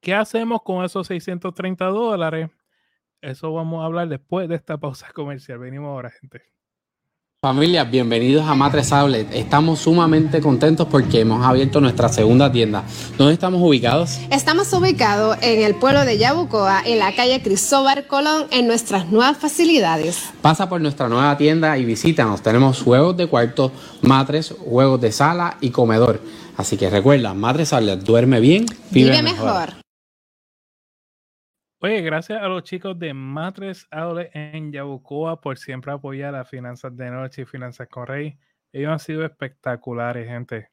¿qué 0.00 0.14
hacemos 0.14 0.62
con 0.62 0.84
esos 0.84 1.08
630 1.08 1.86
dólares? 1.86 2.50
Eso 3.20 3.52
vamos 3.52 3.82
a 3.82 3.86
hablar 3.86 4.08
después 4.08 4.48
de 4.48 4.54
esta 4.54 4.78
pausa 4.78 5.10
comercial. 5.12 5.58
Venimos 5.58 5.88
ahora, 5.88 6.10
gente. 6.10 6.53
Familia, 7.44 7.84
bienvenidos 7.84 8.48
a 8.48 8.54
Matres 8.54 8.90
Outlet. 8.90 9.30
Estamos 9.34 9.80
sumamente 9.80 10.40
contentos 10.40 10.88
porque 10.90 11.20
hemos 11.20 11.44
abierto 11.44 11.78
nuestra 11.78 12.08
segunda 12.08 12.50
tienda. 12.50 12.84
¿Dónde 13.18 13.34
estamos 13.34 13.60
ubicados? 13.60 14.18
Estamos 14.30 14.72
ubicados 14.72 15.36
en 15.42 15.60
el 15.60 15.74
pueblo 15.74 16.06
de 16.06 16.16
Yabucoa, 16.16 16.80
en 16.86 16.98
la 16.98 17.14
calle 17.14 17.42
Cristóbal 17.42 18.06
Colón, 18.06 18.46
en 18.50 18.66
nuestras 18.66 19.10
nuevas 19.10 19.36
facilidades. 19.36 20.30
Pasa 20.40 20.70
por 20.70 20.80
nuestra 20.80 21.06
nueva 21.10 21.36
tienda 21.36 21.76
y 21.76 21.84
visítanos. 21.84 22.40
Tenemos 22.40 22.80
juegos 22.80 23.14
de 23.18 23.26
cuarto, 23.26 23.72
matres, 24.00 24.54
juegos 24.64 25.02
de 25.02 25.12
sala 25.12 25.58
y 25.60 25.68
comedor. 25.68 26.22
Así 26.56 26.78
que 26.78 26.88
recuerda, 26.88 27.34
Madre 27.34 27.66
Sale, 27.66 27.94
duerme 27.98 28.40
bien, 28.40 28.64
vive, 28.90 29.22
mejor. 29.22 29.83
Oye, 31.84 32.00
gracias 32.00 32.40
a 32.40 32.48
los 32.48 32.62
chicos 32.62 32.98
de 32.98 33.12
Matres 33.12 33.86
Outlet 33.90 34.30
en 34.32 34.72
Yabucoa 34.72 35.42
por 35.42 35.58
siempre 35.58 35.92
apoyar 35.92 36.32
las 36.32 36.48
finanzas 36.48 36.96
de 36.96 37.10
noche 37.10 37.42
y 37.42 37.44
finanzas 37.44 37.88
con 37.88 38.06
Rey. 38.06 38.38
Ellos 38.72 38.90
han 38.90 38.98
sido 38.98 39.22
espectaculares, 39.22 40.26
gente. 40.26 40.70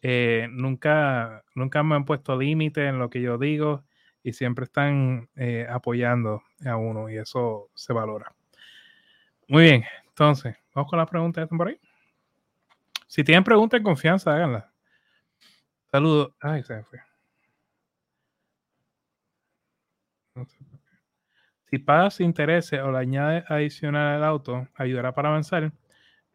Eh, 0.00 0.48
nunca, 0.50 1.44
nunca 1.54 1.82
me 1.82 1.96
han 1.96 2.06
puesto 2.06 2.34
límite 2.34 2.86
en 2.86 2.98
lo 2.98 3.10
que 3.10 3.20
yo 3.20 3.36
digo 3.36 3.84
y 4.22 4.32
siempre 4.32 4.64
están 4.64 5.28
eh, 5.36 5.66
apoyando 5.68 6.42
a 6.64 6.76
uno 6.76 7.10
y 7.10 7.18
eso 7.18 7.68
se 7.74 7.92
valora. 7.92 8.34
Muy 9.48 9.64
bien, 9.64 9.84
entonces, 10.08 10.56
vamos 10.74 10.88
con 10.88 10.98
las 10.98 11.10
preguntas 11.10 11.46
de 11.46 11.54
por 11.58 11.68
ahí. 11.68 11.78
Si 13.06 13.22
tienen 13.22 13.44
preguntas 13.44 13.76
en 13.76 13.84
confianza, 13.84 14.34
háganlas. 14.34 14.64
Saludos. 15.90 16.32
Ay, 16.40 16.62
se 16.62 16.82
fue. 16.84 17.00
Si 21.66 21.78
pagas 21.78 22.20
intereses 22.20 22.80
o 22.80 22.92
le 22.92 22.98
añades 22.98 23.44
adicional 23.48 24.16
al 24.16 24.24
auto, 24.24 24.68
ayudará 24.74 25.12
para 25.14 25.28
avanzar. 25.28 25.72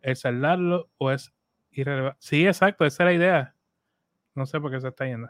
El 0.02 0.16
saldarlo 0.16 0.90
o 0.98 1.12
es 1.12 1.34
irrelevante. 1.72 2.18
Sí, 2.22 2.46
exacto, 2.46 2.86
esa 2.86 3.04
es 3.04 3.06
la 3.06 3.14
idea. 3.14 3.56
No 4.36 4.46
sé 4.46 4.60
por 4.60 4.72
qué 4.72 4.80
se 4.80 4.88
está 4.88 5.06
yendo. 5.06 5.30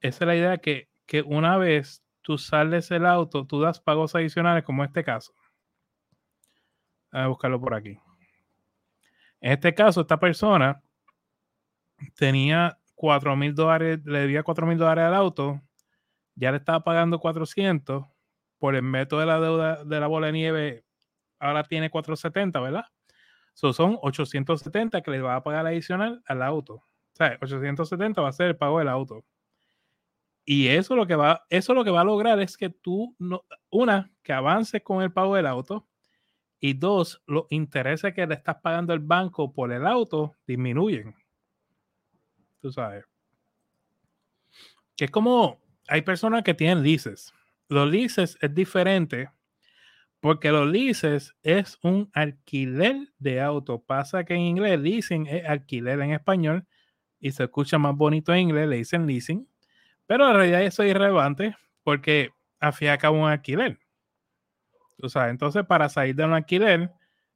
Esa 0.00 0.24
es 0.24 0.26
la 0.26 0.36
idea 0.36 0.58
que, 0.58 0.88
que 1.06 1.22
una 1.22 1.56
vez 1.56 2.02
tú 2.22 2.38
sales 2.38 2.90
el 2.90 3.06
auto, 3.06 3.46
tú 3.46 3.60
das 3.60 3.80
pagos 3.80 4.14
adicionales, 4.14 4.64
como 4.64 4.84
este 4.84 5.04
caso. 5.04 5.34
A 7.10 7.26
buscarlo 7.26 7.60
por 7.60 7.74
aquí. 7.74 7.98
En 9.40 9.52
este 9.52 9.74
caso, 9.74 10.02
esta 10.02 10.18
persona 10.18 10.82
tenía 12.16 12.78
4 12.94 13.36
mil 13.36 13.54
dólares, 13.54 14.00
le 14.04 14.20
debía 14.20 14.42
4 14.42 14.66
mil 14.66 14.78
dólares 14.78 15.04
al 15.04 15.14
auto, 15.14 15.60
ya 16.34 16.50
le 16.50 16.58
estaba 16.58 16.84
pagando 16.84 17.18
400 17.18 18.04
por 18.58 18.74
el 18.74 18.82
método 18.82 19.20
de 19.20 19.26
la 19.26 19.40
deuda 19.40 19.84
de 19.84 20.00
la 20.00 20.06
bola 20.06 20.28
de 20.28 20.32
nieve, 20.32 20.84
ahora 21.38 21.64
tiene 21.64 21.90
470, 21.90 22.60
¿verdad? 22.60 22.84
So, 23.54 23.72
son 23.72 23.98
870 24.00 25.02
que 25.02 25.10
le 25.10 25.20
va 25.20 25.36
a 25.36 25.42
pagar 25.42 25.66
adicional 25.66 26.22
al 26.26 26.42
auto. 26.42 26.74
O 26.74 27.16
sea, 27.16 27.38
870 27.40 28.22
va 28.22 28.28
a 28.28 28.32
ser 28.32 28.48
el 28.48 28.56
pago 28.56 28.78
del 28.78 28.88
auto. 28.88 29.24
Y 30.44 30.68
eso 30.68 30.96
lo 30.96 31.06
que 31.06 31.14
va, 31.14 31.44
eso 31.50 31.74
lo 31.74 31.84
que 31.84 31.90
va 31.90 32.00
a 32.00 32.04
lograr 32.04 32.40
es 32.40 32.56
que 32.56 32.70
tú, 32.70 33.14
no, 33.18 33.44
una, 33.70 34.10
que 34.22 34.32
avances 34.32 34.82
con 34.82 35.02
el 35.02 35.12
pago 35.12 35.36
del 35.36 35.46
auto. 35.46 35.86
Y 36.60 36.74
dos, 36.74 37.22
los 37.26 37.46
intereses 37.50 38.14
que 38.14 38.26
le 38.26 38.34
estás 38.34 38.56
pagando 38.62 38.94
el 38.94 39.00
banco 39.00 39.52
por 39.52 39.72
el 39.72 39.86
auto 39.86 40.36
disminuyen 40.46 41.14
tú 42.62 42.72
sabes. 42.72 43.04
Que 44.96 45.06
es 45.06 45.10
como, 45.10 45.60
hay 45.88 46.02
personas 46.02 46.42
que 46.42 46.54
tienen 46.54 46.82
leases. 46.82 47.32
Los 47.68 47.90
leases 47.90 48.38
es 48.40 48.54
diferente 48.54 49.30
porque 50.20 50.52
los 50.52 50.68
leases 50.68 51.34
es 51.42 51.78
un 51.82 52.10
alquiler 52.12 53.12
de 53.18 53.40
auto. 53.40 53.82
Pasa 53.82 54.24
que 54.24 54.34
en 54.34 54.40
inglés 54.42 54.78
leasing 54.78 55.26
es 55.26 55.44
alquiler 55.48 56.00
en 56.00 56.12
español 56.12 56.66
y 57.18 57.32
se 57.32 57.44
escucha 57.44 57.78
más 57.78 57.96
bonito 57.96 58.32
en 58.32 58.40
inglés, 58.40 58.68
le 58.68 58.76
dicen 58.76 59.06
leasing. 59.06 59.48
Pero 60.06 60.28
en 60.28 60.36
realidad 60.36 60.62
eso 60.62 60.82
es 60.82 60.90
irrelevante 60.90 61.56
porque 61.82 62.30
cabo 63.00 63.22
un 63.22 63.28
alquiler. 63.28 63.78
Tú 64.96 65.08
sabes, 65.08 65.32
entonces 65.32 65.64
para 65.66 65.88
salir 65.88 66.14
de 66.14 66.24
un 66.24 66.34
alquiler 66.34 66.92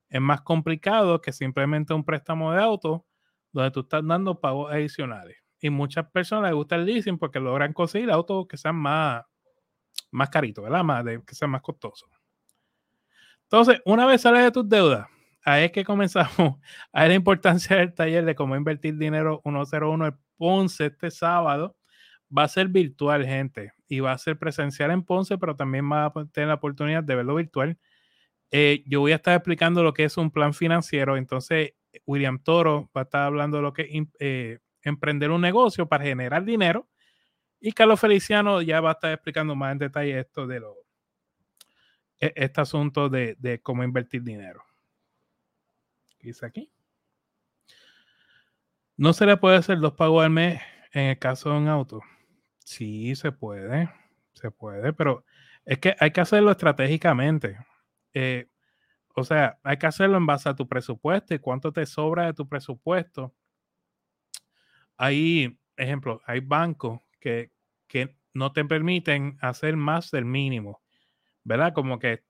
es 0.08 0.20
más 0.20 0.42
complicado 0.42 1.20
que 1.20 1.32
simplemente 1.32 1.92
un 1.92 2.04
préstamo 2.04 2.52
de 2.52 2.62
auto 2.62 3.04
donde 3.52 3.72
tú 3.72 3.80
estás 3.80 4.06
dando 4.06 4.40
pagos 4.40 4.72
adicionales. 4.72 5.45
Y 5.66 5.70
muchas 5.70 6.08
personas 6.10 6.50
les 6.50 6.54
gusta 6.54 6.76
el 6.76 6.84
leasing 6.84 7.18
porque 7.18 7.40
logran 7.40 7.72
conseguir 7.72 8.08
autos 8.12 8.46
que 8.46 8.56
sean 8.56 8.76
más, 8.76 9.24
más 10.12 10.30
caritos, 10.30 10.62
¿verdad? 10.62 10.84
Más 10.84 11.04
que 11.26 11.34
sean 11.34 11.50
más 11.50 11.60
costosos. 11.60 12.08
Entonces, 13.42 13.80
una 13.84 14.06
vez 14.06 14.20
sales 14.20 14.44
de 14.44 14.52
tus 14.52 14.68
deudas, 14.68 15.08
ahí 15.44 15.64
es 15.64 15.72
que 15.72 15.84
comenzamos 15.84 16.60
a 16.92 17.08
la 17.08 17.14
importancia 17.14 17.78
del 17.78 17.94
taller 17.94 18.24
de 18.24 18.36
cómo 18.36 18.54
invertir 18.54 18.96
dinero 18.96 19.40
101 19.44 20.06
el 20.06 20.14
Ponce 20.36 20.86
este 20.86 21.10
sábado. 21.10 21.76
Va 22.36 22.44
a 22.44 22.48
ser 22.48 22.68
virtual, 22.68 23.26
gente, 23.26 23.72
y 23.88 23.98
va 23.98 24.12
a 24.12 24.18
ser 24.18 24.38
presencial 24.38 24.92
en 24.92 25.02
Ponce, 25.02 25.36
pero 25.36 25.56
también 25.56 25.90
va 25.90 26.06
a 26.06 26.12
tener 26.32 26.46
la 26.46 26.54
oportunidad 26.54 27.02
de 27.02 27.16
verlo 27.16 27.34
virtual. 27.34 27.76
Eh, 28.52 28.84
yo 28.86 29.00
voy 29.00 29.10
a 29.10 29.16
estar 29.16 29.34
explicando 29.34 29.82
lo 29.82 29.92
que 29.92 30.04
es 30.04 30.16
un 30.16 30.30
plan 30.30 30.54
financiero. 30.54 31.16
Entonces, 31.16 31.72
William 32.04 32.38
Toro 32.38 32.88
va 32.96 33.00
a 33.00 33.04
estar 33.04 33.22
hablando 33.22 33.56
de 33.56 33.62
lo 33.64 33.72
que 33.72 33.82
es 33.82 34.06
eh, 34.20 34.58
emprender 34.88 35.30
un 35.30 35.40
negocio 35.40 35.86
para 35.86 36.04
generar 36.04 36.44
dinero. 36.44 36.88
Y 37.60 37.72
Carlos 37.72 38.00
Feliciano 38.00 38.62
ya 38.62 38.80
va 38.80 38.90
a 38.90 38.92
estar 38.92 39.12
explicando 39.12 39.54
más 39.54 39.72
en 39.72 39.78
detalle 39.78 40.18
esto 40.18 40.46
de 40.46 40.60
lo, 40.60 40.76
e, 42.20 42.32
este 42.36 42.60
asunto 42.60 43.08
de, 43.08 43.36
de 43.38 43.60
cómo 43.60 43.84
invertir 43.84 44.22
dinero. 44.22 44.64
¿Qué 46.18 46.28
dice 46.28 46.46
aquí? 46.46 46.70
No 48.96 49.12
se 49.12 49.26
le 49.26 49.36
puede 49.36 49.56
hacer 49.56 49.78
dos 49.78 49.92
pagos 49.92 50.24
al 50.24 50.30
mes 50.30 50.60
en 50.92 51.10
el 51.10 51.18
caso 51.18 51.50
de 51.50 51.58
un 51.58 51.68
auto. 51.68 52.00
Sí, 52.60 53.14
se 53.14 53.32
puede, 53.32 53.90
se 54.32 54.50
puede, 54.50 54.92
pero 54.92 55.24
es 55.64 55.78
que 55.78 55.94
hay 55.98 56.12
que 56.12 56.20
hacerlo 56.20 56.50
estratégicamente. 56.50 57.58
Eh, 58.14 58.48
o 59.14 59.24
sea, 59.24 59.58
hay 59.62 59.78
que 59.78 59.86
hacerlo 59.86 60.16
en 60.16 60.26
base 60.26 60.48
a 60.48 60.54
tu 60.54 60.68
presupuesto 60.68 61.34
y 61.34 61.38
cuánto 61.38 61.72
te 61.72 61.86
sobra 61.86 62.26
de 62.26 62.34
tu 62.34 62.48
presupuesto. 62.48 63.34
Hay, 64.96 65.58
ejemplo, 65.76 66.22
hay 66.26 66.40
bancos 66.40 67.00
que, 67.20 67.52
que 67.88 68.16
no 68.34 68.52
te 68.52 68.64
permiten 68.64 69.38
hacer 69.40 69.76
más 69.76 70.10
del 70.10 70.24
mínimo, 70.24 70.82
¿verdad? 71.44 71.72
Como 71.74 71.98
que 71.98 72.24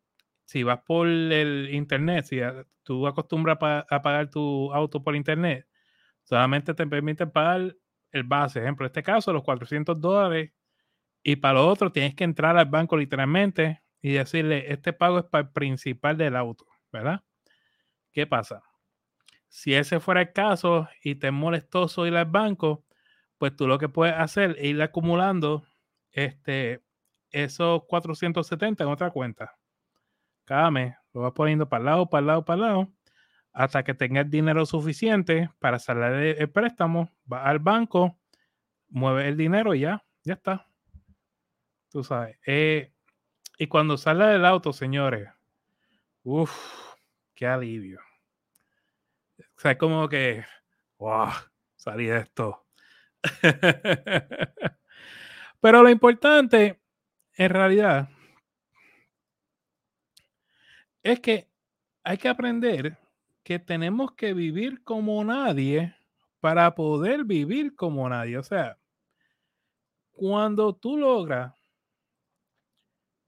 si 0.44 0.62
vas 0.62 0.80
por 0.86 1.08
el 1.08 1.68
internet, 1.72 2.26
si 2.26 2.40
tú 2.82 3.06
acostumbras 3.06 3.58
a 3.60 4.02
pagar 4.02 4.30
tu 4.30 4.72
auto 4.72 5.02
por 5.02 5.16
internet, 5.16 5.66
solamente 6.24 6.74
te 6.74 6.86
permiten 6.86 7.30
pagar 7.30 7.76
el 8.12 8.24
base. 8.24 8.60
Ejemplo, 8.60 8.86
en 8.86 8.90
este 8.90 9.02
caso, 9.02 9.32
los 9.32 9.42
400 9.44 10.00
dólares. 10.00 10.52
Y 11.22 11.36
para 11.36 11.54
lo 11.54 11.68
otro, 11.68 11.92
tienes 11.92 12.14
que 12.14 12.24
entrar 12.24 12.56
al 12.56 12.66
banco 12.66 12.96
literalmente 12.96 13.82
y 14.00 14.12
decirle, 14.12 14.72
este 14.72 14.92
pago 14.92 15.18
es 15.18 15.24
para 15.26 15.46
el 15.46 15.52
principal 15.52 16.16
del 16.16 16.36
auto. 16.36 16.66
¿verdad? 16.92 17.22
¿Qué 18.12 18.26
pasa? 18.26 18.62
Si 19.56 19.72
ese 19.74 20.00
fuera 20.00 20.20
el 20.20 20.34
caso 20.34 20.86
y 21.02 21.14
te 21.14 21.28
es 21.28 21.32
molestoso 21.32 22.06
ir 22.06 22.14
al 22.14 22.26
banco, 22.26 22.84
pues 23.38 23.56
tú 23.56 23.66
lo 23.66 23.78
que 23.78 23.88
puedes 23.88 24.14
hacer 24.14 24.50
es 24.58 24.64
ir 24.66 24.82
acumulando 24.82 25.64
este, 26.12 26.84
esos 27.30 27.84
470 27.88 28.84
en 28.84 28.90
otra 28.90 29.10
cuenta. 29.10 29.56
Cada 30.44 30.70
lo 31.14 31.22
vas 31.22 31.32
poniendo 31.32 31.70
para 31.70 31.80
el 31.80 31.86
lado, 31.86 32.10
para 32.10 32.20
el 32.20 32.26
lado, 32.26 32.44
para 32.44 32.54
el 32.54 32.60
lado, 32.60 32.92
hasta 33.54 33.82
que 33.82 33.94
tengas 33.94 34.28
dinero 34.28 34.66
suficiente 34.66 35.48
para 35.58 35.78
salir 35.78 36.36
el 36.38 36.50
préstamo, 36.50 37.10
va 37.32 37.46
al 37.46 37.58
banco, 37.58 38.18
mueve 38.90 39.26
el 39.26 39.38
dinero 39.38 39.74
y 39.74 39.80
ya, 39.80 40.04
ya 40.22 40.34
está. 40.34 40.68
Tú 41.88 42.04
sabes. 42.04 42.38
Eh, 42.46 42.92
y 43.56 43.68
cuando 43.68 43.96
sale 43.96 44.26
del 44.26 44.44
auto, 44.44 44.74
señores, 44.74 45.30
uff, 46.24 46.52
qué 47.34 47.46
alivio. 47.46 48.00
O 49.38 49.60
sea, 49.60 49.72
es 49.72 49.78
como 49.78 50.08
que, 50.08 50.44
wow, 50.98 51.28
salí 51.76 52.06
de 52.06 52.18
esto. 52.18 52.66
Pero 55.60 55.82
lo 55.82 55.90
importante, 55.90 56.80
en 57.34 57.50
realidad, 57.50 58.08
es 61.02 61.20
que 61.20 61.48
hay 62.04 62.18
que 62.18 62.28
aprender 62.28 62.98
que 63.42 63.58
tenemos 63.58 64.12
que 64.12 64.34
vivir 64.34 64.82
como 64.82 65.22
nadie 65.24 65.94
para 66.40 66.74
poder 66.74 67.24
vivir 67.24 67.74
como 67.76 68.08
nadie. 68.08 68.38
O 68.38 68.42
sea, 68.42 68.78
cuando 70.12 70.74
tú 70.74 70.96
logras 70.96 71.54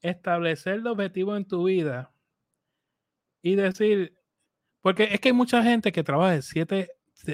establecer 0.00 0.74
el 0.74 0.86
objetivo 0.86 1.36
en 1.36 1.46
tu 1.46 1.64
vida 1.64 2.12
y 3.42 3.54
decir, 3.54 4.17
porque 4.88 5.04
es 5.04 5.20
que 5.20 5.28
hay 5.28 5.34
mucha 5.34 5.62
gente 5.62 5.92
que 5.92 6.02
trabaja 6.02 6.32
de 6.32 6.40
7, 6.40 6.90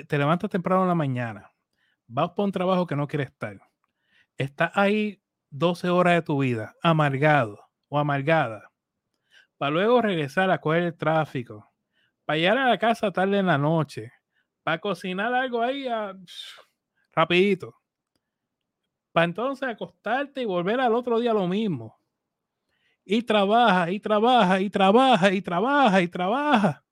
te, 0.09 0.19
levantas 0.19 0.51
temprano 0.51 0.83
en 0.83 0.88
la 0.88 0.97
mañana, 0.97 1.53
vas 2.09 2.31
por 2.31 2.47
un 2.47 2.51
trabajo 2.51 2.85
que 2.85 2.97
no 2.97 3.07
quieres 3.07 3.29
estar, 3.29 3.61
estás 4.37 4.73
ahí 4.75 5.23
12 5.51 5.88
horas 5.88 6.14
de 6.14 6.23
tu 6.23 6.43
vida, 6.43 6.75
amargado 6.83 7.61
o 7.87 7.97
amargada, 7.97 8.73
para 9.57 9.71
luego 9.71 10.03
regresar 10.03 10.51
a 10.51 10.61
coger 10.61 10.83
el 10.83 10.97
tráfico, 10.97 11.73
para 12.25 12.38
llegar 12.38 12.59
a 12.59 12.71
la 12.71 12.77
casa 12.77 13.12
tarde 13.12 13.38
en 13.38 13.47
la 13.47 13.57
noche, 13.57 14.11
para 14.64 14.81
cocinar 14.81 15.33
algo 15.33 15.62
ahí 15.62 15.87
rapidito, 17.12 17.77
para 19.12 19.27
entonces 19.27 19.69
acostarte 19.69 20.43
y 20.43 20.45
volver 20.45 20.81
al 20.81 20.93
otro 20.93 21.21
día 21.21 21.33
lo 21.33 21.47
mismo 21.47 22.01
y 23.05 23.23
trabaja 23.23 23.93
y 23.93 24.01
trabaja 24.01 24.61
y 24.61 24.71
trabaja 24.71 25.33
y 25.33 25.40
trabaja 25.40 26.03
y 26.03 26.09
trabaja. 26.09 26.85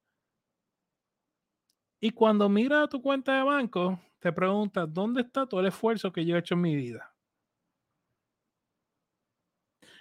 Y 2.02 2.10
cuando 2.10 2.48
mira 2.48 2.88
tu 2.88 3.00
cuenta 3.00 3.36
de 3.36 3.44
banco, 3.44 3.98
te 4.18 4.32
preguntas, 4.32 4.92
¿dónde 4.92 5.22
está 5.22 5.46
todo 5.46 5.60
el 5.60 5.66
esfuerzo 5.66 6.12
que 6.12 6.26
yo 6.26 6.34
he 6.34 6.40
hecho 6.40 6.54
en 6.54 6.60
mi 6.60 6.74
vida? 6.74 7.14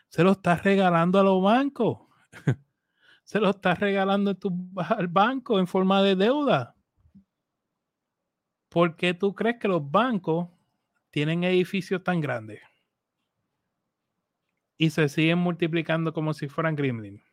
Se 0.10 0.24
lo 0.24 0.32
estás 0.32 0.64
regalando 0.64 1.20
a 1.20 1.24
los 1.24 1.42
bancos. 1.42 2.00
Se 3.24 3.40
lo 3.40 3.52
estás 3.52 3.80
regalando 3.80 4.36
al 4.78 5.08
banco 5.08 5.58
en 5.60 5.68
forma 5.68 6.02
de 6.02 6.16
deuda. 6.16 6.76
¿Por 8.68 8.98
qué 8.98 9.14
tú 9.14 9.34
crees 9.34 9.58
que 9.58 9.70
los 9.70 9.90
bancos 9.90 10.50
tienen 11.12 11.44
edificios 11.46 12.04
tan 12.04 12.20
grandes? 12.20 12.62
y 14.82 14.90
se 14.90 15.08
siguen 15.10 15.38
multiplicando 15.38 16.12
como 16.12 16.34
si 16.34 16.48
fueran 16.48 16.76
gremlins. 16.76 17.31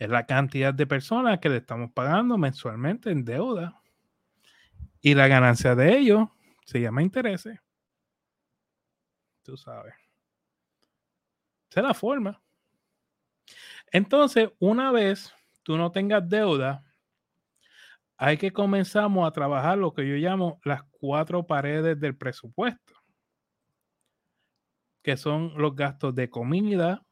Es 0.00 0.08
la 0.08 0.26
cantidad 0.26 0.74
de 0.74 0.84
personas 0.88 1.38
que 1.38 1.48
le 1.48 1.58
estamos 1.58 1.92
pagando 1.92 2.36
mensualmente 2.36 3.12
en 3.12 3.24
deuda. 3.24 3.80
Y 5.00 5.14
la 5.14 5.28
ganancia 5.28 5.76
de 5.76 5.96
ellos 5.96 6.28
se 6.64 6.80
llama 6.80 7.02
intereses. 7.02 7.60
Tú 9.44 9.56
sabes. 9.56 9.94
Esa 11.70 11.80
es 11.80 11.86
la 11.86 11.94
forma. 11.94 12.42
Entonces, 13.92 14.50
una 14.58 14.90
vez 14.90 15.32
tú 15.62 15.76
no 15.76 15.92
tengas 15.92 16.28
deuda, 16.28 16.84
hay 18.16 18.36
que 18.36 18.52
comenzamos 18.52 19.28
a 19.28 19.30
trabajar 19.30 19.78
lo 19.78 19.94
que 19.94 20.08
yo 20.08 20.16
llamo 20.16 20.60
las 20.64 20.82
cuatro 20.90 21.46
paredes 21.46 22.00
del 22.00 22.16
presupuesto 22.16 23.00
que 25.02 25.16
son 25.16 25.54
los 25.56 25.74
gastos 25.74 26.14
de 26.14 26.28
comida, 26.28 27.04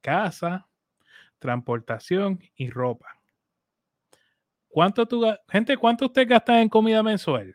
casa, 0.00 0.68
transportación 1.42 2.40
y 2.54 2.70
ropa. 2.70 3.18
¿Cuánto 4.68 5.06
tú, 5.06 5.26
gente, 5.50 5.76
cuánto 5.76 6.06
usted 6.06 6.26
gasta 6.26 6.62
en 6.62 6.68
comida 6.68 7.02
mensual? 7.02 7.54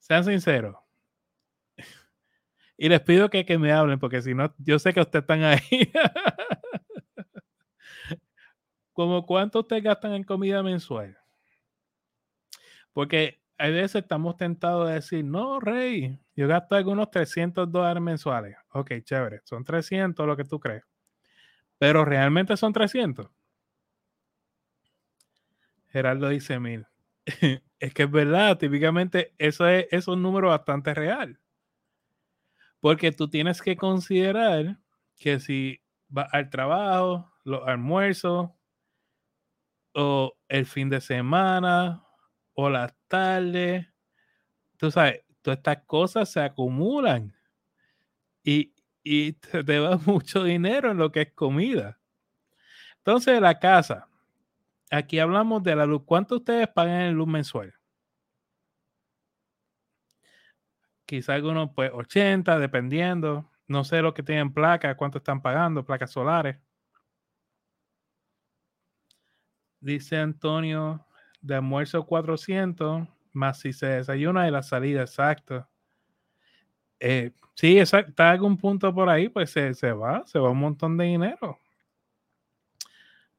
Sean 0.00 0.24
sinceros. 0.24 0.76
Y 2.76 2.88
les 2.88 3.00
pido 3.02 3.30
que, 3.30 3.46
que 3.46 3.56
me 3.56 3.70
hablen, 3.70 4.00
porque 4.00 4.20
si 4.20 4.34
no, 4.34 4.52
yo 4.58 4.80
sé 4.80 4.92
que 4.92 5.00
ustedes 5.00 5.22
están 5.22 5.44
ahí. 5.44 5.60
¿Como 8.92 9.24
cuánto 9.24 9.60
ustedes 9.60 9.84
gastan 9.84 10.14
en 10.14 10.24
comida 10.24 10.60
mensual? 10.60 11.16
Porque 12.92 13.40
a 13.58 13.68
veces 13.68 14.02
estamos 14.02 14.36
tentados 14.36 14.88
de 14.88 14.94
decir, 14.94 15.24
no, 15.24 15.60
Rey, 15.60 16.18
yo 16.34 16.48
gasto 16.48 16.74
algunos 16.74 17.12
300 17.12 17.70
dólares 17.70 18.02
mensuales. 18.02 18.56
Ok, 18.72 18.90
chévere, 19.04 19.40
son 19.44 19.64
300 19.64 20.26
lo 20.26 20.36
que 20.36 20.44
tú 20.44 20.58
crees. 20.58 20.82
Pero 21.78 22.04
realmente 22.04 22.56
son 22.56 22.72
300. 22.72 23.30
Gerardo 25.88 26.28
dice 26.28 26.58
mil. 26.58 26.86
es 27.78 27.94
que 27.94 28.02
es 28.02 28.10
verdad, 28.10 28.58
típicamente 28.58 29.32
eso 29.38 29.66
es, 29.66 29.86
es 29.90 30.08
un 30.08 30.22
número 30.22 30.48
bastante 30.48 30.94
real. 30.94 31.38
Porque 32.80 33.12
tú 33.12 33.28
tienes 33.28 33.62
que 33.62 33.76
considerar 33.76 34.78
que 35.18 35.40
si 35.40 35.80
vas 36.08 36.28
al 36.32 36.50
trabajo, 36.50 37.32
los 37.44 37.66
almuerzos, 37.66 38.50
o 39.94 40.36
el 40.48 40.66
fin 40.66 40.90
de 40.90 41.00
semana, 41.00 42.04
o 42.54 42.68
las 42.68 42.94
tardes, 43.08 43.86
tú 44.76 44.90
sabes, 44.90 45.22
todas 45.42 45.58
estas 45.58 45.84
cosas 45.86 46.30
se 46.30 46.40
acumulan 46.40 47.34
y, 48.42 48.73
y 49.04 49.34
te 49.34 49.78
va 49.78 49.98
mucho 50.06 50.42
dinero 50.42 50.90
en 50.90 50.96
lo 50.98 51.12
que 51.12 51.22
es 51.22 51.32
comida. 51.32 52.00
Entonces, 52.98 53.40
la 53.40 53.58
casa. 53.58 54.08
Aquí 54.90 55.18
hablamos 55.18 55.62
de 55.62 55.76
la 55.76 55.86
luz. 55.86 56.02
¿Cuánto 56.06 56.36
ustedes 56.36 56.68
pagan 56.68 57.02
en 57.02 57.14
luz 57.14 57.28
mensual? 57.28 57.74
Quizá 61.06 61.34
algunos, 61.34 61.70
pues 61.74 61.90
80, 61.92 62.58
dependiendo. 62.58 63.50
No 63.66 63.84
sé 63.84 64.00
lo 64.00 64.14
que 64.14 64.22
tienen 64.22 64.52
placas, 64.52 64.96
cuánto 64.96 65.18
están 65.18 65.42
pagando, 65.42 65.84
placas 65.84 66.10
solares. 66.10 66.56
Dice 69.80 70.16
Antonio, 70.16 71.06
de 71.42 71.56
almuerzo 71.56 72.06
400, 72.06 73.06
más 73.32 73.60
si 73.60 73.74
se 73.74 73.86
desayuna 73.86 74.48
y 74.48 74.50
la 74.50 74.62
salida, 74.62 75.02
exacto. 75.02 75.68
Eh, 77.00 77.32
sí, 77.54 77.78
está 77.78 78.30
algún 78.30 78.56
punto 78.56 78.94
por 78.94 79.08
ahí, 79.08 79.28
pues 79.28 79.50
se, 79.50 79.74
se, 79.74 79.92
va, 79.92 80.24
se 80.26 80.38
va 80.38 80.50
un 80.50 80.58
montón 80.58 80.96
de 80.96 81.04
dinero. 81.06 81.58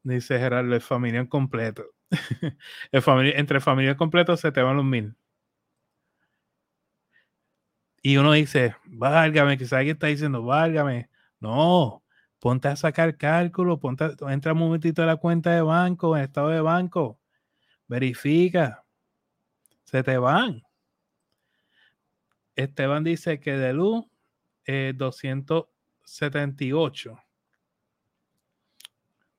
Dice 0.03 0.37
Gerardo, 0.39 0.73
el 0.75 0.81
familia 0.81 1.27
completo. 1.27 1.83
el 2.91 3.01
familia, 3.01 3.33
entre 3.37 3.59
familia 3.59 3.97
completo 3.97 4.37
se 4.37 4.51
te 4.51 4.61
van 4.61 4.77
los 4.77 4.85
mil. 4.85 5.15
Y 8.01 8.17
uno 8.17 8.33
dice, 8.33 8.75
válgame, 8.85 9.57
quizás 9.57 9.73
alguien 9.73 9.95
está 9.95 10.07
diciendo, 10.07 10.43
válgame. 10.43 11.09
No, 11.39 12.03
ponte 12.39 12.67
a 12.67 12.75
sacar 12.75 13.17
cálculo, 13.17 13.79
ponte 13.79 14.05
entra 14.29 14.53
un 14.53 14.59
momentito 14.59 15.01
a 15.01 15.07
la 15.07 15.17
cuenta 15.17 15.51
de 15.51 15.61
banco, 15.61 16.15
en 16.15 16.23
estado 16.23 16.49
de 16.49 16.61
banco, 16.61 17.19
verifica, 17.87 18.85
se 19.85 20.03
te 20.03 20.17
van. 20.17 20.64
Esteban 22.55 23.03
dice 23.03 23.39
que 23.39 23.53
de 23.53 23.73
luz 23.73 24.05
eh, 24.65 24.93
278. 24.95 27.19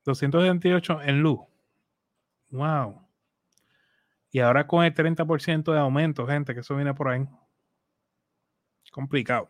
278 0.05 1.01
en 1.01 1.21
luz. 1.21 1.39
Wow. 2.49 3.01
Y 4.31 4.39
ahora 4.39 4.65
con 4.67 4.85
el 4.85 4.93
30% 4.93 5.71
de 5.71 5.79
aumento, 5.79 6.27
gente, 6.27 6.53
que 6.53 6.59
eso 6.61 6.75
viene 6.75 6.93
por 6.93 7.09
ahí. 7.09 7.25
Complicado. 8.91 9.49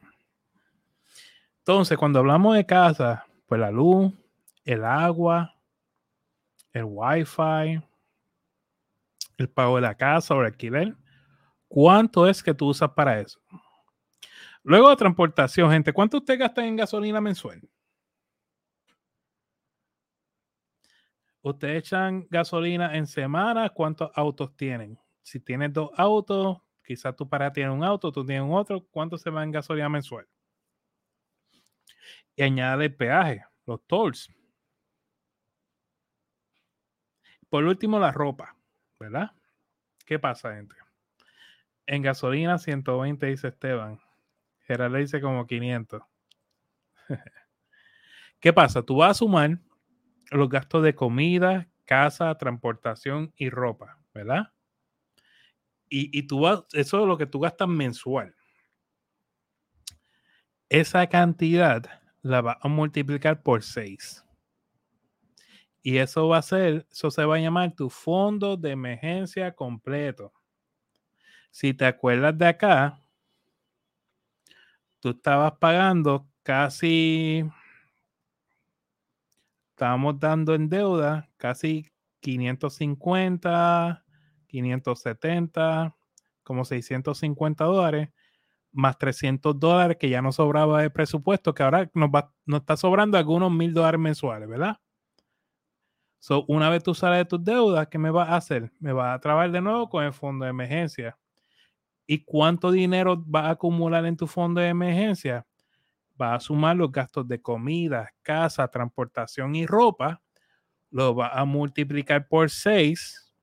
Entonces, 1.60 1.98
cuando 1.98 2.20
hablamos 2.20 2.56
de 2.56 2.66
casa, 2.66 3.26
pues 3.46 3.60
la 3.60 3.72
luz, 3.72 4.14
el 4.64 4.84
agua, 4.84 5.56
el 6.74 6.86
wifi, 6.86 7.82
el 9.38 9.50
pago 9.50 9.76
de 9.76 9.82
la 9.82 9.96
casa 9.96 10.34
o 10.34 10.40
el 10.40 10.48
alquiler, 10.48 10.96
¿cuánto 11.68 12.28
es 12.28 12.44
que 12.44 12.54
tú 12.54 12.68
usas 12.68 12.92
para 12.92 13.20
eso? 13.20 13.40
Luego 14.64 14.90
de 14.90 14.96
transportación, 14.98 15.72
gente, 15.72 15.94
¿cuánto 15.94 16.18
usted 16.18 16.38
gasta 16.38 16.66
en 16.66 16.76
gasolina 16.76 17.22
mensual? 17.22 17.62
Ustedes 21.42 21.84
echan 21.86 22.28
gasolina 22.30 22.98
en 22.98 23.08
semana, 23.08 23.70
¿cuántos 23.70 24.12
autos 24.14 24.56
tienen? 24.58 25.00
Si 25.22 25.40
tienes 25.40 25.72
dos 25.72 25.92
autos, 25.96 26.58
quizás 26.84 27.16
tú 27.16 27.30
para 27.30 27.54
tienes 27.54 27.74
un 27.74 27.84
auto, 27.84 28.12
tú 28.12 28.26
tienes 28.26 28.50
otro, 28.52 28.86
¿cuánto 28.92 29.18
se 29.18 29.30
va 29.30 29.44
en 29.44 29.52
gasolina 29.52 29.88
mensual? 29.88 30.28
Y 32.36 32.44
añade 32.44 32.86
el 32.86 32.96
peaje, 32.96 33.46
los 33.66 33.86
tolls. 33.88 34.30
Por 37.50 37.64
último, 37.64 38.00
la 38.00 38.12
ropa, 38.12 38.58
¿verdad? 39.00 39.32
¿Qué 40.06 40.20
pasa, 40.20 40.54
gente? 40.54 40.76
En 41.88 42.02
gasolina 42.02 42.58
120, 42.58 43.26
dice 43.26 43.48
Esteban. 43.48 44.00
Gerardo 44.68 44.98
dice 44.98 45.22
como 45.22 45.48
500. 45.48 46.04
¿Qué 48.42 48.52
pasa? 48.52 48.84
Tú 48.84 48.98
vas 48.98 49.12
a 49.12 49.14
sumar 49.14 49.60
los 50.30 50.50
gastos 50.50 50.84
de 50.84 50.94
comida, 50.94 51.70
casa, 51.86 52.38
transportación 52.38 53.34
y 53.38 53.50
ropa, 53.50 53.98
¿verdad? 54.14 54.52
Y, 55.90 56.18
y 56.18 56.24
tú 56.24 56.42
vas, 56.42 56.64
eso 56.74 57.02
es 57.02 57.08
lo 57.08 57.18
que 57.18 57.26
tú 57.26 57.40
gastas 57.40 57.70
mensual. 57.70 58.36
Esa 60.68 61.08
cantidad 61.08 62.02
la 62.22 62.42
vas 62.42 62.58
a 62.60 62.68
multiplicar 62.68 63.42
por 63.42 63.64
6. 63.64 64.26
Y 65.82 66.00
eso 66.00 66.28
va 66.28 66.40
a 66.40 66.42
ser, 66.42 66.86
eso 66.92 67.10
se 67.10 67.24
va 67.24 67.38
a 67.38 67.40
llamar 67.40 67.74
tu 67.74 67.90
fondo 67.90 68.58
de 68.58 68.72
emergencia 68.72 69.56
completo. 69.56 70.34
Si 71.52 71.74
te 71.74 71.86
acuerdas 71.86 72.38
de 72.38 72.48
acá, 72.48 73.02
tú 75.00 75.10
estabas 75.10 75.54
pagando 75.60 76.28
casi, 76.44 77.44
estábamos 79.72 80.20
dando 80.20 80.56
en 80.56 80.70
deuda 80.70 81.30
casi 81.38 81.90
550, 82.20 84.04
570, 84.48 85.96
como 86.44 86.66
650 86.66 87.66
dólares, 87.66 88.10
más 88.72 88.98
300 88.98 89.60
dólares 89.60 89.98
que 90.00 90.10
ya 90.10 90.22
no 90.22 90.32
sobraba 90.32 90.82
de 90.82 90.90
presupuesto, 90.90 91.54
que 91.54 91.64
ahora 91.64 91.90
nos, 91.94 92.10
va, 92.10 92.34
nos 92.46 92.62
está 92.62 92.78
sobrando 92.78 93.18
algunos 93.18 93.52
mil 93.52 93.74
dólares 93.74 94.00
mensuales, 94.00 94.48
¿verdad? 94.50 94.78
So, 96.20 96.46
una 96.48 96.70
vez 96.70 96.84
tú 96.84 96.94
sales 96.94 97.20
de 97.20 97.26
tus 97.26 97.44
deudas, 97.44 97.88
¿qué 97.88 97.98
me 97.98 98.12
vas 98.12 98.30
a 98.30 98.38
hacer? 98.38 98.72
Me 98.80 98.92
vas 98.92 99.16
a 99.16 99.20
trabajar 99.20 99.52
de 99.52 99.62
nuevo 99.62 99.90
con 99.90 100.04
el 100.04 100.14
fondo 100.14 100.46
de 100.46 100.52
emergencia. 100.52 101.18
¿Y 102.08 102.24
cuánto 102.24 102.72
dinero 102.72 103.22
vas 103.28 103.46
a 103.46 103.50
acumular 103.52 104.06
en 104.06 104.18
tu 104.18 104.28
fondo 104.28 104.62
de 104.62 104.70
emergencia? 104.70 105.46
Vas 106.16 106.38
a 106.38 106.46
sumar 106.48 106.78
los 106.78 106.92
gastos 106.92 107.28
de 107.28 107.42
comida, 107.42 108.12
casa, 108.24 108.68
transportación 108.70 109.56
y 109.56 109.66
ropa. 109.66 110.22
Lo 110.90 111.14
vas 111.14 111.32
a 111.34 111.46
multiplicar 111.46 112.28
por 112.30 112.50
6 112.50 113.34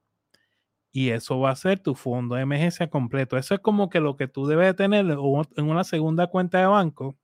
y 0.90 1.10
eso 1.10 1.40
va 1.40 1.50
a 1.50 1.56
ser 1.56 1.80
tu 1.80 1.94
fondo 1.94 2.36
de 2.36 2.42
emergencia 2.42 2.88
completo. 2.88 3.36
Eso 3.36 3.54
es 3.54 3.60
como 3.60 3.90
que 3.90 4.00
lo 4.00 4.16
que 4.16 4.28
tú 4.28 4.46
debes 4.46 4.74
tener 4.76 5.04
en 5.06 5.68
una 5.68 5.84
segunda 5.84 6.28
cuenta 6.28 6.58
de 6.60 6.66
banco 6.66 7.18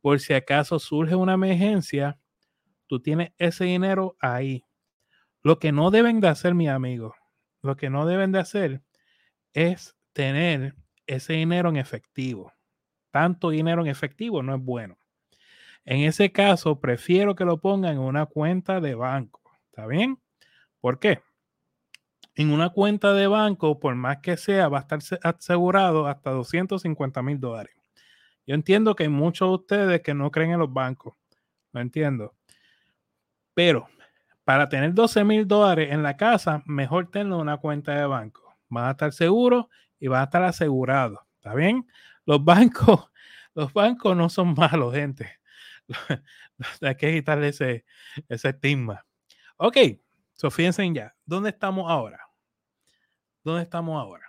por 0.00 0.20
si 0.20 0.32
acaso 0.32 0.78
surge 0.78 1.14
una 1.14 1.34
emergencia, 1.34 2.18
tú 2.86 3.00
tienes 3.00 3.32
ese 3.36 3.64
dinero 3.64 4.16
ahí. 4.20 4.64
Lo 5.42 5.58
que 5.58 5.70
no 5.70 5.90
deben 5.90 6.20
de 6.20 6.28
hacer, 6.28 6.54
mi 6.54 6.68
amigo, 6.68 7.14
lo 7.62 7.76
que 7.76 7.90
no 7.90 8.06
deben 8.06 8.32
de 8.32 8.38
hacer 8.38 8.82
es 9.52 9.97
tener 10.18 10.74
ese 11.06 11.34
dinero 11.34 11.68
en 11.68 11.76
efectivo. 11.76 12.52
Tanto 13.12 13.50
dinero 13.50 13.82
en 13.82 13.86
efectivo 13.86 14.42
no 14.42 14.56
es 14.56 14.60
bueno. 14.60 14.98
En 15.84 16.00
ese 16.00 16.32
caso, 16.32 16.80
prefiero 16.80 17.36
que 17.36 17.44
lo 17.44 17.60
pongan 17.60 17.92
en 17.92 18.00
una 18.00 18.26
cuenta 18.26 18.80
de 18.80 18.96
banco. 18.96 19.40
¿Está 19.70 19.86
bien? 19.86 20.18
¿Por 20.80 20.98
qué? 20.98 21.20
En 22.34 22.50
una 22.50 22.70
cuenta 22.70 23.14
de 23.14 23.28
banco, 23.28 23.78
por 23.78 23.94
más 23.94 24.18
que 24.18 24.36
sea, 24.36 24.66
va 24.66 24.78
a 24.78 24.80
estar 24.80 24.98
asegurado 25.22 26.08
hasta 26.08 26.30
250 26.32 27.22
mil 27.22 27.38
dólares. 27.38 27.76
Yo 28.44 28.56
entiendo 28.56 28.96
que 28.96 29.04
hay 29.04 29.08
muchos 29.08 29.48
de 29.48 29.54
ustedes 29.54 30.00
que 30.02 30.14
no 30.14 30.32
creen 30.32 30.50
en 30.50 30.58
los 30.58 30.72
bancos. 30.72 31.14
Lo 31.70 31.80
entiendo. 31.80 32.34
Pero 33.54 33.86
para 34.42 34.68
tener 34.68 34.94
12 34.94 35.22
mil 35.22 35.46
dólares 35.46 35.92
en 35.92 36.02
la 36.02 36.16
casa, 36.16 36.64
mejor 36.66 37.08
tener 37.08 37.32
una 37.32 37.58
cuenta 37.58 37.94
de 37.94 38.04
banco. 38.04 38.56
Van 38.68 38.86
a 38.86 38.90
estar 38.90 39.12
seguros 39.12 39.66
y 40.00 40.08
van 40.08 40.20
a 40.20 40.24
estar 40.24 40.42
asegurados. 40.42 41.18
¿Está 41.36 41.54
bien? 41.54 41.86
Los 42.24 42.44
bancos, 42.44 43.10
los 43.54 43.72
bancos 43.72 44.16
no 44.16 44.28
son 44.28 44.54
malos, 44.54 44.94
gente. 44.94 45.38
Hay 46.82 46.96
que 46.96 47.12
quitarle 47.12 47.48
ese, 47.48 47.84
ese 48.28 48.50
estigma. 48.50 49.04
Ok, 49.56 49.76
so 50.34 50.50
fíjense 50.50 50.92
ya. 50.92 51.14
¿Dónde 51.24 51.50
estamos 51.50 51.90
ahora? 51.90 52.20
¿Dónde 53.42 53.62
estamos 53.62 54.00
ahora? 54.00 54.26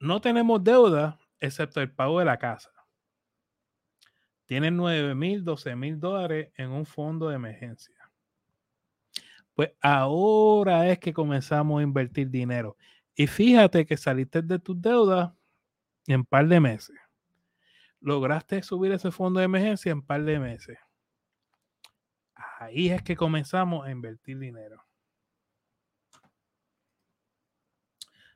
No 0.00 0.20
tenemos 0.20 0.62
deuda 0.62 1.18
excepto 1.40 1.80
el 1.80 1.90
pago 1.90 2.18
de 2.18 2.24
la 2.24 2.38
casa. 2.38 2.70
Tienen 4.46 4.76
9 4.76 5.14
mil, 5.14 5.44
12 5.44 5.76
mil 5.76 6.00
dólares 6.00 6.52
en 6.56 6.70
un 6.70 6.86
fondo 6.86 7.28
de 7.28 7.36
emergencia. 7.36 7.94
Pues 9.54 9.72
ahora 9.80 10.88
es 10.88 10.98
que 10.98 11.12
comenzamos 11.12 11.80
a 11.80 11.82
invertir 11.82 12.30
dinero. 12.30 12.76
Y 13.18 13.26
fíjate 13.26 13.84
que 13.84 13.96
saliste 13.96 14.42
de 14.42 14.60
tus 14.60 14.80
deudas 14.80 15.32
en 16.06 16.24
par 16.24 16.46
de 16.46 16.60
meses. 16.60 16.96
Lograste 18.00 18.62
subir 18.62 18.92
ese 18.92 19.10
fondo 19.10 19.40
de 19.40 19.46
emergencia 19.46 19.90
en 19.90 20.02
par 20.02 20.22
de 20.22 20.38
meses. 20.38 20.78
Ahí 22.60 22.90
es 22.90 23.02
que 23.02 23.16
comenzamos 23.16 23.84
a 23.84 23.90
invertir 23.90 24.38
dinero. 24.38 24.86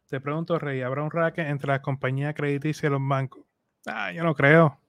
Te 0.09 0.21
pregunto, 0.21 0.59
Rey, 0.59 0.83
¿habrá 0.83 1.05
un 1.05 1.13
racket 1.13 1.47
entre 1.47 1.69
las 1.69 1.81
compañías 1.81 2.35
crediticias 2.35 2.91
y 2.91 2.93
los 2.93 3.01
bancos? 3.07 3.47
Ah, 3.87 4.11
yo 4.11 4.25
no 4.25 4.35
creo. 4.35 4.81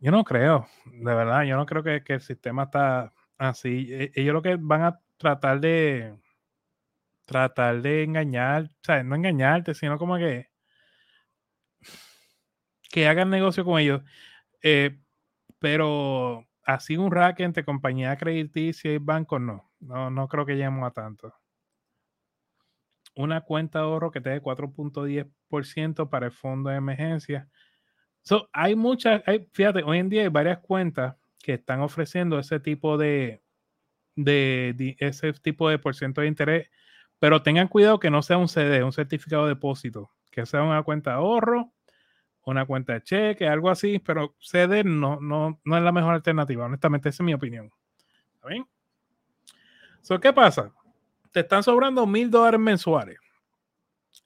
Yo 0.00 0.10
no 0.10 0.22
creo, 0.22 0.68
de 0.84 1.14
verdad, 1.14 1.44
yo 1.44 1.56
no 1.56 1.64
creo 1.64 1.82
que, 1.82 2.02
el 2.06 2.20
sistema 2.20 2.64
está 2.64 3.10
así. 3.38 3.88
E, 3.90 4.12
ellos 4.16 4.34
lo 4.34 4.42
que 4.42 4.56
van 4.56 4.82
a 4.82 5.00
tratar 5.16 5.60
de 5.60 6.14
tratar 7.24 7.82
de 7.82 8.04
engañar, 8.04 8.64
o 8.64 8.84
sea, 8.84 9.02
no 9.02 9.16
engañarte, 9.16 9.74
sino 9.74 9.98
como 9.98 10.16
que 10.18 10.48
que 12.90 13.08
hagan 13.08 13.30
negocio 13.30 13.64
con 13.64 13.80
ellos. 13.80 14.02
Eh, 14.62 14.98
pero 15.58 16.46
así 16.64 16.96
un 16.96 17.10
racket 17.10 17.46
entre 17.46 17.64
compañía 17.64 18.16
crediticia 18.16 18.92
y 18.92 18.98
bancos, 18.98 19.40
no. 19.40 19.70
No, 19.80 20.10
no 20.10 20.28
creo 20.28 20.46
que 20.46 20.54
lleguemos 20.54 20.86
a 20.86 20.92
tanto 20.92 21.34
una 23.16 23.40
cuenta 23.42 23.78
de 23.80 23.84
ahorro 23.84 24.10
que 24.10 24.20
te 24.20 24.30
dé 24.30 24.42
4.10% 24.42 26.10
para 26.10 26.26
el 26.26 26.32
fondo 26.32 26.70
de 26.70 26.76
emergencia. 26.76 27.48
So, 28.22 28.48
hay 28.52 28.74
muchas, 28.76 29.22
hay, 29.26 29.48
fíjate, 29.52 29.82
hoy 29.82 29.98
en 29.98 30.08
día 30.08 30.22
hay 30.22 30.28
varias 30.28 30.58
cuentas 30.58 31.16
que 31.38 31.54
están 31.54 31.80
ofreciendo 31.80 32.38
ese 32.38 32.60
tipo 32.60 32.96
de, 32.98 33.42
de, 34.16 34.96
ese 34.98 35.32
tipo 35.34 35.68
de 35.68 35.78
por 35.78 35.94
ciento 35.94 36.22
de 36.22 36.28
interés, 36.28 36.68
pero 37.24 37.42
tengan 37.42 37.68
cuidado 37.68 37.98
que 37.98 38.10
no 38.10 38.20
sea 38.20 38.36
un 38.36 38.48
CD, 38.48 38.84
un 38.84 38.92
certificado 38.92 39.44
de 39.44 39.54
depósito, 39.54 40.10
que 40.30 40.44
sea 40.44 40.62
una 40.62 40.82
cuenta 40.82 41.12
de 41.12 41.16
ahorro, 41.16 41.72
una 42.44 42.66
cuenta 42.66 42.92
de 42.92 43.02
cheque, 43.02 43.48
algo 43.48 43.70
así, 43.70 43.98
pero 43.98 44.36
CD 44.40 44.84
no, 44.84 45.18
no, 45.22 45.58
no 45.64 45.76
es 45.78 45.82
la 45.82 45.90
mejor 45.90 46.12
alternativa, 46.12 46.66
honestamente, 46.66 47.08
esa 47.08 47.22
es 47.22 47.24
mi 47.24 47.32
opinión. 47.32 47.72
¿Está 48.34 48.48
bien? 48.48 48.66
¿Qué 50.20 50.32
pasa? 50.34 50.70
Te 51.32 51.40
están 51.40 51.62
sobrando 51.62 52.06
mil 52.06 52.30
dólares 52.30 52.60
mensuales. 52.60 53.16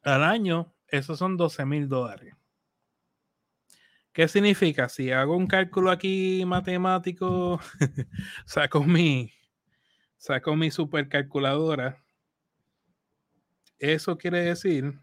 Al 0.03 0.25
año, 0.25 0.75
esos 0.89 1.21
son 1.21 1.37
12 1.37 1.65
mil 1.67 1.89
dólares. 1.89 2.35
¿Qué 4.13 4.27
significa? 4.27 4.89
Si 4.89 5.13
hago 5.13 5.37
un 5.37 5.47
cálculo 5.47 5.93
aquí 5.93 6.43
matemático, 6.45 7.61
saco 8.45 8.83
mi, 8.83 9.33
saco 10.17 10.57
mi 10.57 10.73
supercalculadora. 10.73 12.03
Eso 13.79 14.19
quiere 14.19 14.43
decir, 14.43 14.99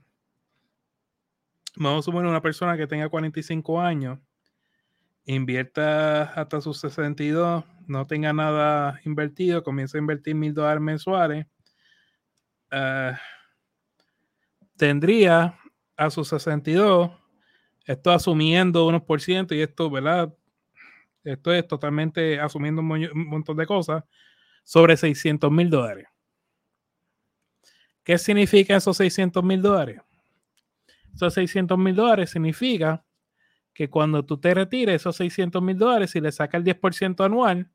vamos 1.76 2.00
a 2.00 2.06
suponer 2.06 2.30
una 2.30 2.42
persona 2.42 2.78
que 2.78 2.88
tenga 2.88 3.10
45 3.10 3.80
años, 3.80 4.20
invierta 5.26 6.24
hasta 6.24 6.62
sus 6.62 6.80
62, 6.80 7.64
no 7.88 8.08
tenga 8.08 8.34
nada 8.34 9.00
invertido, 9.06 9.64
comienza 9.64 9.98
a 9.98 10.02
invertir 10.02 10.36
mil 10.36 10.54
dólares 10.54 10.82
mensuales, 10.82 11.48
ah, 12.72 13.20
tendría 14.78 15.58
a 15.96 16.10
sus 16.10 16.28
62 16.28 17.12
esto 17.86 18.12
asumiendo 18.12 18.88
unos 18.88 19.04
por 19.04 19.22
ciento 19.22 19.54
y 19.54 19.62
esto, 19.62 19.90
¿verdad? 19.90 20.34
Esto 21.24 21.54
es 21.54 21.68
totalmente 21.68 22.40
asumiendo 22.40 22.82
un, 22.82 23.10
montón 23.14 23.58
de 23.58 23.66
cosas 23.66 24.04
sobre 24.64 24.98
600 24.98 25.52
mil 25.52 25.70
dólares. 25.70 26.08
¿Qué 28.06 28.20
significa 28.20 28.76
esos 28.76 28.98
600 28.98 29.44
mil 29.44 29.64
dólares? 29.64 30.00
Esos 31.16 31.34
600 31.34 31.76
mil 31.78 31.96
dólares 31.96 32.30
significa 32.30 33.04
que 33.74 33.90
cuando 33.90 34.24
tú 34.24 34.40
te 34.40 34.54
retires 34.54 35.02
esos 35.02 35.16
600 35.16 35.62
mil 35.62 35.78
dólares 35.78 36.16
y 36.16 36.22
le 36.22 36.32
sacas 36.32 36.60
el 36.60 36.64
10% 36.64 37.26
anual, 37.26 37.72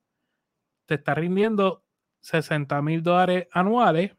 te 0.87 0.95
está 0.95 1.15
rindiendo 1.17 1.85
60 2.21 2.81
mil 2.81 3.03
dólares 3.03 3.49
anuales, 3.51 4.13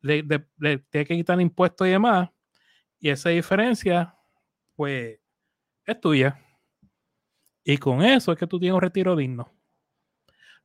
le, 0.00 0.22
le, 0.58 0.78
tiene 0.78 1.06
que 1.06 1.16
quitar 1.16 1.40
impuestos 1.40 1.88
y 1.88 1.90
demás, 1.90 2.30
y 3.00 3.10
esa 3.10 3.30
diferencia 3.30 4.14
pues 4.76 5.18
es 5.84 6.00
tuya. 6.00 6.38
Y 7.64 7.78
con 7.78 8.00
eso 8.02 8.30
es 8.30 8.38
que 8.38 8.46
tú 8.46 8.60
tienes 8.60 8.76
un 8.76 8.80
retiro 8.80 9.16
digno. 9.16 9.52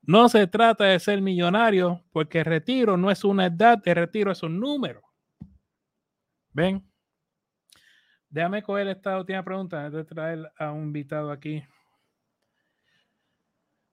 No 0.08 0.30
se 0.30 0.48
trata 0.48 0.86
de 0.86 1.00
ser 1.02 1.22
millonario, 1.22 2.02
porque 2.13 2.41
retiro 2.41 2.96
no 2.96 3.12
es 3.12 3.26
una 3.26 3.48
edad, 3.48 3.82
el 3.84 3.96
retiro 3.96 4.32
es 4.32 4.41
un 4.41 4.58
número. 4.58 5.02
¿Ven? 6.54 6.82
Déjame 8.30 8.63
coger 8.63 8.88
esta 8.88 9.17
última 9.17 9.43
pregunta 9.43 9.86
antes 9.86 9.98
de 9.98 10.06
traer 10.06 10.50
a 10.58 10.72
un 10.72 10.84
invitado 10.84 11.30
aquí. 11.30 11.62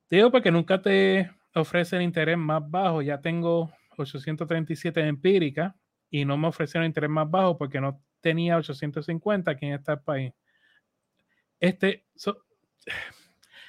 Te 0.07 0.17
digo 0.17 0.31
porque 0.31 0.53
nunca 0.53 0.81
te 0.81 1.33
ofrecen 1.53 2.03
interés 2.03 2.39
más 2.39 2.63
bajo. 2.71 3.03
Ya 3.03 3.21
tengo 3.21 3.73
837 3.97 5.01
empírica 5.01 5.75
y 6.11 6.25
no 6.25 6.37
me 6.37 6.47
ofrecieron 6.47 6.87
interés 6.87 7.11
más 7.11 7.29
bajo 7.29 7.59
porque 7.59 7.81
no 7.81 8.01
tenía 8.21 8.57
850 8.57 9.51
aquí 9.51 9.67
en 9.67 9.73
este 9.75 9.97
país. 9.97 10.33
Este, 11.59 12.07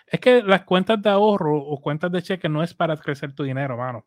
es 0.07 0.19
que 0.19 0.43
las 0.43 0.63
cuentas 0.63 1.01
de 1.01 1.09
ahorro 1.09 1.57
o 1.57 1.81
cuentas 1.81 2.11
de 2.11 2.21
cheque 2.21 2.49
no 2.49 2.63
es 2.63 2.73
para 2.73 2.97
crecer 2.97 3.33
tu 3.33 3.43
dinero, 3.43 3.77
mano. 3.77 4.05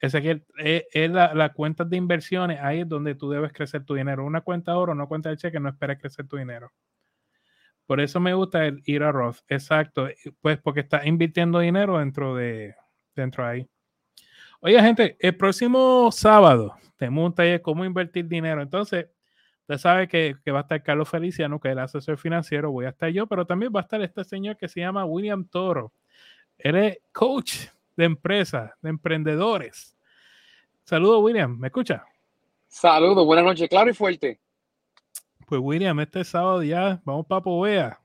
Es 0.00 0.12
que 0.12 0.44
es, 0.58 1.10
la, 1.10 1.34
las 1.34 1.52
cuentas 1.52 1.88
de 1.90 1.96
inversiones, 1.96 2.60
ahí 2.60 2.80
es 2.80 2.88
donde 2.88 3.14
tú 3.14 3.30
debes 3.30 3.52
crecer 3.52 3.84
tu 3.84 3.94
dinero. 3.94 4.24
Una 4.24 4.42
cuenta 4.42 4.72
de 4.72 4.76
ahorro, 4.76 4.92
una 4.92 5.06
cuenta 5.06 5.30
de 5.30 5.36
cheque, 5.36 5.58
no 5.58 5.68
espera 5.68 5.98
crecer 5.98 6.26
tu 6.28 6.36
dinero. 6.36 6.72
Por 7.86 8.00
eso 8.00 8.20
me 8.20 8.34
gusta 8.34 8.66
el 8.66 8.82
ir 8.84 9.02
a 9.02 9.10
Roth. 9.10 9.38
Exacto. 9.48 10.08
Pues 10.40 10.58
porque 10.58 10.80
está 10.80 11.06
invirtiendo 11.06 11.58
dinero 11.58 11.98
dentro 11.98 12.36
de 12.36 12.76
dentro 13.14 13.44
de 13.44 13.50
ahí. 13.50 13.68
Oye, 14.60 14.80
gente, 14.82 15.16
el 15.20 15.36
próximo 15.36 16.10
sábado 16.12 16.76
tenemos 16.96 17.26
un 17.26 17.34
taller 17.34 17.62
cómo 17.62 17.84
invertir 17.84 18.26
dinero. 18.26 18.60
Entonces, 18.62 19.06
Usted 19.68 19.82
sabe 19.82 20.08
que, 20.08 20.34
va 20.50 20.60
a 20.60 20.62
estar 20.62 20.82
Carlos 20.82 21.10
Feliciano, 21.10 21.60
que 21.60 21.68
es 21.68 21.72
el 21.72 21.78
asesor 21.78 22.16
financiero, 22.16 22.72
voy 22.72 22.86
a 22.86 22.88
estar 22.88 23.10
yo, 23.10 23.26
pero 23.26 23.46
también 23.46 23.70
va 23.70 23.80
a 23.80 23.82
estar 23.82 24.00
este 24.00 24.24
señor 24.24 24.56
que 24.56 24.66
se 24.66 24.80
llama 24.80 25.04
William 25.04 25.46
Toro. 25.46 25.92
Él 26.56 26.76
es 26.76 26.98
coach 27.12 27.66
de 27.94 28.06
empresas, 28.06 28.72
de 28.80 28.88
emprendedores. 28.88 29.94
Saludos, 30.84 31.22
William, 31.22 31.58
¿me 31.58 31.66
escucha? 31.66 32.02
Saludos, 32.66 33.26
buenas 33.26 33.44
noches, 33.44 33.68
claro 33.68 33.90
y 33.90 33.92
fuerte. 33.92 34.40
Pues 35.46 35.60
William, 35.62 36.00
este 36.00 36.24
sábado 36.24 36.62
ya 36.62 37.02
vamos 37.04 37.26
para 37.26 37.42
Povea. 37.42 38.00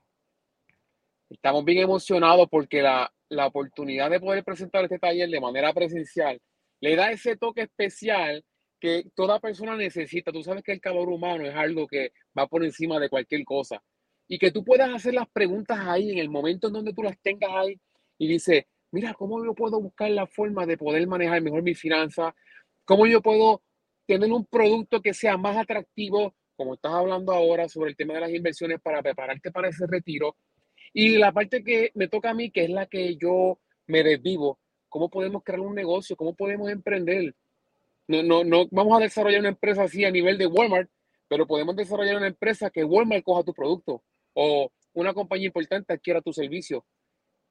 Estamos 1.30 1.64
bien 1.64 1.78
emocionados 1.78 2.50
porque 2.52 2.82
la, 2.82 3.10
la 3.30 3.48
oportunidad 3.48 4.10
de 4.10 4.20
poder 4.20 4.44
presentar 4.44 4.84
este 4.84 5.00
taller 5.00 5.30
de 5.30 5.40
manera 5.40 5.72
presencial 5.72 6.42
le 6.82 6.98
da 6.98 7.10
ese 7.10 7.38
toque 7.38 7.62
especial 7.62 8.44
que 8.84 9.06
toda 9.16 9.40
persona 9.40 9.78
necesita. 9.78 10.30
Tú 10.34 10.44
sabes 10.44 10.62
que 10.62 10.74
el 10.74 10.82
calor 10.82 11.08
humano 11.08 11.46
es 11.46 11.56
algo 11.56 11.88
que 11.88 12.12
va 12.38 12.48
por 12.48 12.66
encima 12.66 13.00
de 13.00 13.08
cualquier 13.08 13.46
cosa. 13.46 13.82
Y 14.28 14.38
que 14.38 14.52
tú 14.52 14.66
puedas 14.66 14.94
hacer 14.94 15.14
las 15.14 15.30
preguntas 15.30 15.80
ahí 15.80 16.12
en 16.12 16.18
el 16.18 16.30
momento 16.30 16.68
en 16.68 16.74
donde 16.74 16.92
tú 16.92 17.02
las 17.02 17.18
tengas 17.22 17.50
ahí 17.50 17.80
y 18.18 18.28
dices, 18.28 18.66
mira, 18.92 19.14
¿cómo 19.14 19.42
yo 19.46 19.54
puedo 19.54 19.80
buscar 19.80 20.12
la 20.12 20.28
forma 20.28 20.66
de 20.66 20.76
poder 20.78 21.08
manejar 21.08 21.42
mejor 21.42 21.64
mi 21.64 21.76
finanza? 21.76 22.36
¿Cómo 22.84 23.08
yo 23.08 23.22
puedo 23.22 23.64
tener 24.06 24.30
un 24.30 24.46
producto 24.46 25.02
que 25.02 25.14
sea 25.14 25.38
más 25.38 25.56
atractivo, 25.56 26.36
como 26.58 26.74
estás 26.74 26.92
hablando 26.92 27.32
ahora 27.32 27.70
sobre 27.70 27.92
el 27.92 27.96
tema 27.96 28.16
de 28.16 28.20
las 28.20 28.32
inversiones 28.32 28.82
para 28.82 29.02
prepararte 29.02 29.50
para 29.50 29.70
ese 29.70 29.88
retiro? 29.88 30.36
Y 30.92 31.20
la 31.20 31.32
parte 31.32 31.64
que 31.64 31.92
me 31.94 32.10
toca 32.10 32.32
a 32.32 32.34
mí, 32.34 32.52
que 32.52 32.66
es 32.66 32.70
la 32.70 32.88
que 32.88 33.16
yo 33.16 33.62
me 33.88 34.04
desvivo, 34.04 34.60
¿cómo 34.90 35.10
podemos 35.10 35.42
crear 35.42 35.62
un 35.62 35.74
negocio? 35.74 36.18
¿Cómo 36.18 36.36
podemos 36.36 36.70
emprender? 36.70 37.34
No, 38.08 38.22
no, 38.22 38.44
no 38.44 38.68
vamos 38.72 38.98
a 38.98 39.04
desarrollar 39.04 39.40
una 39.40 39.50
empresa 39.50 39.84
así 39.84 40.04
a 40.04 40.12
nivel 40.12 40.38
de 40.38 40.48
Walmart, 40.48 40.90
pero 41.28 41.48
podemos 41.48 41.76
desarrollar 41.76 42.18
una 42.18 42.28
empresa 42.28 42.70
que 42.70 42.84
Walmart 42.84 43.24
coja 43.24 43.44
tu 43.44 43.54
producto 43.54 44.04
o 44.34 44.72
una 44.94 45.14
compañía 45.14 45.48
importante 45.48 45.94
adquiera 45.94 46.22
tu 46.22 46.34
servicio. 46.34 46.86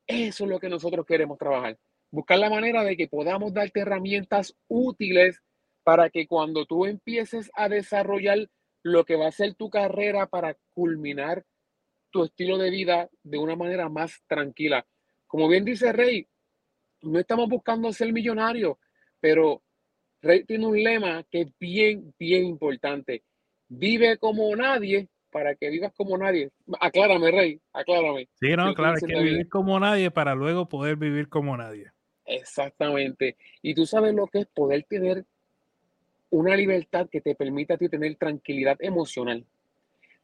Eso 0.06 0.44
es 0.44 0.50
lo 0.50 0.58
que 0.60 0.68
nosotros 0.68 1.06
queremos 1.06 1.38
trabajar. 1.38 1.78
Buscar 2.10 2.38
la 2.38 2.50
manera 2.50 2.84
de 2.84 2.96
que 2.96 3.08
podamos 3.08 3.54
darte 3.54 3.80
herramientas 3.80 4.54
útiles 4.68 5.40
para 5.82 6.10
que 6.10 6.26
cuando 6.26 6.66
tú 6.66 6.86
empieces 6.86 7.50
a 7.54 7.68
desarrollar 7.68 8.48
lo 8.82 9.04
que 9.04 9.16
va 9.16 9.28
a 9.28 9.32
ser 9.32 9.54
tu 9.54 9.70
carrera 9.70 10.26
para 10.26 10.56
culminar 10.74 11.44
tu 12.10 12.24
estilo 12.24 12.58
de 12.58 12.70
vida 12.70 13.08
de 13.22 13.38
una 13.38 13.56
manera 13.56 13.88
más 13.88 14.22
tranquila. 14.26 14.86
Como 15.26 15.48
bien 15.48 15.64
dice 15.64 15.92
Rey, 15.92 16.28
no 17.00 17.18
estamos 17.18 17.48
buscando 17.48 17.92
ser 17.92 18.12
millonarios, 18.12 18.76
pero 19.18 19.62
Rey 20.22 20.44
tiene 20.44 20.66
un 20.66 20.80
lema 20.80 21.24
que 21.30 21.42
es 21.42 21.58
bien, 21.58 22.14
bien 22.18 22.44
importante. 22.44 23.22
Vive 23.68 24.18
como 24.18 24.54
nadie 24.54 25.08
para 25.32 25.54
que 25.56 25.68
vivas 25.68 25.92
como 25.96 26.16
nadie. 26.16 26.50
Aclárame, 26.80 27.30
Rey, 27.30 27.60
aclárame. 27.72 28.28
Sí, 28.34 28.50
no, 28.56 28.72
claro, 28.74 28.94
hay 28.94 29.12
que 29.12 29.20
vivir 29.20 29.48
como 29.48 29.80
nadie 29.80 30.10
para 30.10 30.34
luego 30.34 30.68
poder 30.68 30.96
vivir 30.96 31.28
como 31.28 31.56
nadie. 31.56 31.90
Exactamente. 32.24 33.36
Y 33.62 33.74
tú 33.74 33.84
sabes 33.84 34.14
lo 34.14 34.28
que 34.28 34.40
es 34.40 34.46
poder 34.46 34.84
tener 34.84 35.24
una 36.30 36.54
libertad 36.54 37.08
que 37.10 37.20
te 37.20 37.34
permita 37.34 37.74
a 37.74 37.78
ti 37.78 37.88
tener 37.88 38.14
tranquilidad 38.14 38.76
emocional, 38.80 39.44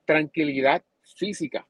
tranquilidad 0.05 0.83
física, 1.17 1.67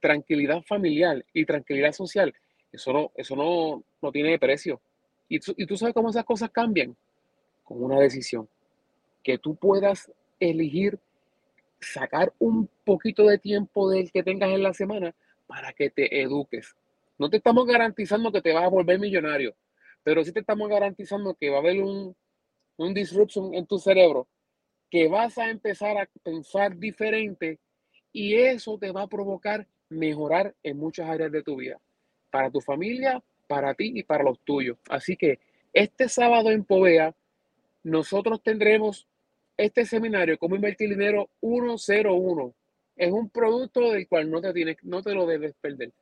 tranquilidad 0.00 0.62
familiar 0.62 1.24
y 1.32 1.46
tranquilidad 1.46 1.92
social. 1.92 2.34
Eso 2.72 2.92
no, 2.92 3.12
eso 3.16 3.34
no, 3.36 3.82
no 4.02 4.12
tiene 4.12 4.38
precio. 4.38 4.80
Y 5.28 5.40
y 5.56 5.66
tú 5.66 5.76
sabes 5.76 5.94
cómo 5.94 6.10
esas 6.10 6.24
cosas 6.24 6.50
cambian 6.50 6.94
con 7.70 7.84
una 7.84 8.00
decisión. 8.00 8.48
Que 9.22 9.38
tú 9.38 9.54
puedas 9.54 10.10
elegir 10.40 10.98
sacar 11.80 12.32
un 12.40 12.68
poquito 12.84 13.26
de 13.26 13.38
tiempo 13.38 13.88
del 13.88 14.10
que 14.10 14.24
tengas 14.24 14.50
en 14.50 14.64
la 14.64 14.74
semana 14.74 15.14
para 15.46 15.72
que 15.72 15.88
te 15.88 16.20
eduques. 16.20 16.74
No 17.16 17.30
te 17.30 17.36
estamos 17.36 17.66
garantizando 17.66 18.32
que 18.32 18.42
te 18.42 18.52
vas 18.52 18.64
a 18.64 18.68
volver 18.68 18.98
millonario, 18.98 19.54
pero 20.02 20.24
sí 20.24 20.32
te 20.32 20.40
estamos 20.40 20.68
garantizando 20.68 21.34
que 21.34 21.48
va 21.48 21.58
a 21.58 21.60
haber 21.60 21.80
un, 21.80 22.16
un 22.76 22.94
disruption 22.94 23.54
en 23.54 23.66
tu 23.66 23.78
cerebro, 23.78 24.26
que 24.90 25.06
vas 25.06 25.38
a 25.38 25.48
empezar 25.48 25.96
a 25.96 26.08
pensar 26.24 26.76
diferente 26.76 27.60
y 28.12 28.34
eso 28.34 28.78
te 28.78 28.90
va 28.90 29.02
a 29.02 29.06
provocar 29.06 29.64
mejorar 29.90 30.54
en 30.64 30.76
muchas 30.76 31.08
áreas 31.08 31.30
de 31.30 31.44
tu 31.44 31.56
vida, 31.56 31.78
para 32.30 32.50
tu 32.50 32.60
familia, 32.60 33.22
para 33.46 33.74
ti 33.74 33.92
y 33.94 34.02
para 34.02 34.24
los 34.24 34.40
tuyos. 34.40 34.76
Así 34.88 35.16
que 35.16 35.38
este 35.72 36.08
sábado 36.08 36.50
en 36.50 36.64
Povea 36.64 37.14
nosotros 37.82 38.42
tendremos 38.42 39.06
este 39.56 39.84
seminario, 39.84 40.38
cómo 40.38 40.56
invertir 40.56 40.88
dinero 40.90 41.30
101. 41.40 42.54
Es 42.96 43.12
un 43.12 43.30
producto 43.30 43.92
del 43.92 44.08
cual 44.08 44.30
no 44.30 44.40
te, 44.40 44.52
tienes, 44.52 44.76
no 44.82 45.02
te 45.02 45.14
lo 45.14 45.26
debes 45.26 45.54
perder. 45.60 45.92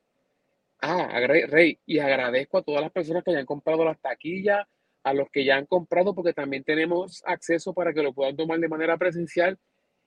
Ah, 0.80 1.08
Rey, 1.26 1.78
y 1.86 1.98
agradezco 1.98 2.58
a 2.58 2.62
todas 2.62 2.82
las 2.82 2.92
personas 2.92 3.24
que 3.24 3.32
hayan 3.32 3.46
comprado 3.46 3.84
las 3.84 4.00
taquillas, 4.00 4.66
a 5.02 5.12
los 5.12 5.28
que 5.30 5.44
ya 5.44 5.56
han 5.56 5.66
comprado, 5.66 6.14
porque 6.14 6.32
también 6.32 6.62
tenemos 6.62 7.22
acceso 7.26 7.72
para 7.72 7.92
que 7.92 8.02
lo 8.02 8.12
puedan 8.12 8.36
tomar 8.36 8.58
de 8.60 8.68
manera 8.68 8.96
presencial. 8.96 9.58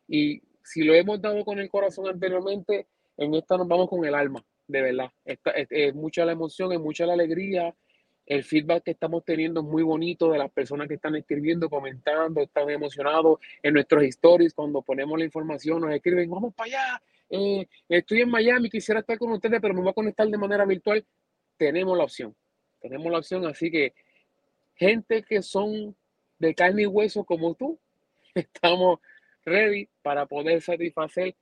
Y 0.07 0.41
si 0.63 0.83
lo 0.83 0.93
hemos 0.93 1.21
dado 1.21 1.43
con 1.43 1.59
el 1.59 1.69
corazón 1.69 2.07
anteriormente, 2.07 2.87
en 3.17 3.33
esta 3.35 3.57
nos 3.57 3.67
vamos 3.67 3.89
con 3.89 4.05
el 4.05 4.15
alma, 4.15 4.43
de 4.67 4.81
verdad. 4.81 5.11
es, 5.25 5.93
mucha 5.93 6.25
la 6.25 6.31
emoción, 6.31 6.71
es 6.71 6.79
mucha 6.79 7.05
la 7.05 7.13
alegría. 7.13 7.75
El 8.31 8.45
feedback 8.45 8.83
que 8.85 8.91
estamos 8.91 9.25
teniendo 9.25 9.59
es 9.59 9.65
muy 9.65 9.83
bonito 9.83 10.31
de 10.31 10.37
las 10.37 10.49
personas 10.49 10.87
que 10.87 10.93
están 10.93 11.17
escribiendo, 11.17 11.69
comentando, 11.69 12.39
están 12.39 12.69
emocionados 12.69 13.39
en 13.61 13.73
nuestros 13.73 14.03
stories. 14.03 14.53
Cuando 14.53 14.81
ponemos 14.81 15.19
la 15.19 15.25
información, 15.25 15.81
nos 15.81 15.91
escriben, 15.91 16.29
vamos 16.29 16.53
para 16.53 16.67
allá. 16.67 17.01
Eh, 17.29 17.67
estoy 17.89 18.21
en 18.21 18.29
Miami, 18.29 18.69
quisiera 18.69 19.01
estar 19.01 19.17
con 19.17 19.33
ustedes, 19.33 19.59
pero 19.59 19.73
me 19.73 19.81
voy 19.81 19.89
a 19.89 19.93
conectar 19.93 20.25
de 20.25 20.37
manera 20.37 20.63
virtual. 20.63 21.05
Tenemos 21.57 21.97
la 21.97 22.05
opción. 22.05 22.33
Tenemos 22.79 23.11
la 23.11 23.17
opción, 23.17 23.45
así 23.47 23.69
que 23.69 23.93
gente 24.75 25.23
que 25.23 25.41
son 25.41 25.93
de 26.39 26.55
carne 26.55 26.83
y 26.83 26.87
hueso 26.87 27.25
como 27.25 27.53
tú, 27.55 27.77
estamos 28.33 29.01
ready 29.43 29.89
para 30.01 30.25
poder 30.25 30.61
satisfacer 30.61 31.35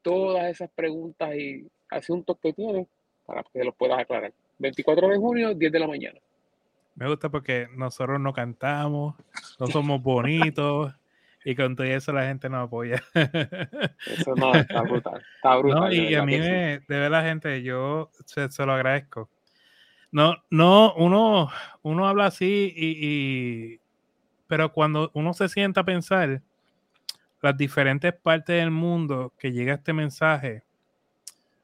todas 0.00 0.48
esas 0.48 0.70
preguntas 0.70 1.34
y 1.34 1.66
asuntos 1.90 2.38
que 2.40 2.52
tienes 2.52 2.86
para 3.26 3.42
que 3.52 3.64
los 3.64 3.74
puedas 3.74 3.98
aclarar. 3.98 4.32
24 4.60 5.08
de 5.08 5.16
junio, 5.16 5.54
10 5.54 5.72
de 5.72 5.78
la 5.78 5.88
mañana. 5.88 6.20
Me 6.94 7.08
gusta 7.08 7.28
porque 7.28 7.68
nosotros 7.74 8.20
no 8.20 8.32
cantamos, 8.32 9.16
no 9.58 9.66
somos 9.66 10.00
bonitos 10.00 10.94
y 11.44 11.56
con 11.56 11.74
todo 11.74 11.86
eso 11.86 12.12
la 12.12 12.26
gente 12.26 12.48
nos 12.48 12.66
apoya. 12.66 13.02
Eso 14.06 14.34
no, 14.36 14.54
está 14.54 14.82
brutal. 14.82 15.22
Está 15.36 15.56
brutal. 15.56 15.92
y 15.92 16.14
a 16.14 16.24
mí, 16.24 16.38
me, 16.38 16.80
de 16.80 16.98
ver 16.98 17.10
la 17.10 17.22
gente, 17.22 17.62
yo 17.62 18.10
se, 18.26 18.48
se 18.50 18.64
lo 18.64 18.72
agradezco 18.72 19.28
no, 20.12 20.42
no, 20.50 20.94
uno, 20.94 21.50
uno 21.82 22.08
habla 22.08 22.26
así 22.26 22.72
y, 22.76 23.80
pero 24.48 24.72
cuando 24.72 25.10
uno 25.14 25.32
se 25.34 25.48
sienta 25.48 25.82
a 25.82 25.84
pensar 25.84 26.42
las 27.40 27.56
diferentes 27.56 28.12
partes 28.12 28.56
del 28.56 28.70
mundo 28.70 29.32
que 29.38 29.52
llega 29.52 29.74
este 29.74 29.92
mensaje, 29.92 30.64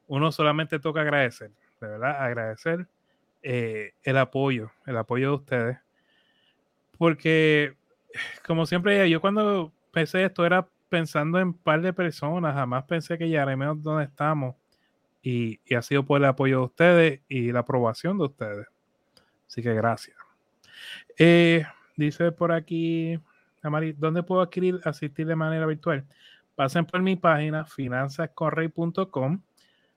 uno 0.06 0.30
solamente 0.30 0.78
toca 0.78 1.00
agradecer, 1.00 1.50
de 1.80 1.88
verdad, 1.88 2.22
agradecer 2.22 2.86
eh, 3.42 3.92
el 4.02 4.16
apoyo, 4.18 4.70
el 4.86 4.96
apoyo 4.96 5.28
de 5.28 5.34
ustedes. 5.36 5.78
Porque, 6.98 7.76
como 8.46 8.66
siempre, 8.66 9.08
yo 9.08 9.20
cuando 9.20 9.72
pensé 9.92 10.24
esto 10.24 10.44
era 10.44 10.68
pensando 10.88 11.38
en 11.38 11.48
un 11.48 11.54
par 11.54 11.80
de 11.82 11.92
personas, 11.92 12.54
jamás 12.54 12.84
pensé 12.84 13.18
que 13.18 13.28
llegaremos 13.28 13.82
donde 13.82 14.04
estamos 14.04 14.54
y, 15.22 15.58
ha 15.74 15.82
sido 15.82 16.04
por 16.04 16.20
el 16.20 16.24
apoyo 16.26 16.58
de 16.58 16.64
ustedes 16.64 17.20
y 17.28 17.50
la 17.52 17.60
aprobación 17.60 18.18
de 18.18 18.24
ustedes. 18.24 18.66
Así 19.48 19.62
que 19.62 19.74
gracias. 19.74 20.16
Eh, 21.18 21.64
dice 21.96 22.30
por 22.32 22.52
aquí, 22.52 23.18
Amari, 23.62 23.92
¿dónde 23.92 24.22
puedo 24.22 24.40
adquirir, 24.40 24.80
asistir 24.84 25.26
de 25.26 25.34
manera 25.34 25.66
virtual? 25.66 26.04
Pasen 26.54 26.86
por 26.86 27.02
mi 27.02 27.16
página 27.16 27.64
finanzascorrey.com. 27.64 29.40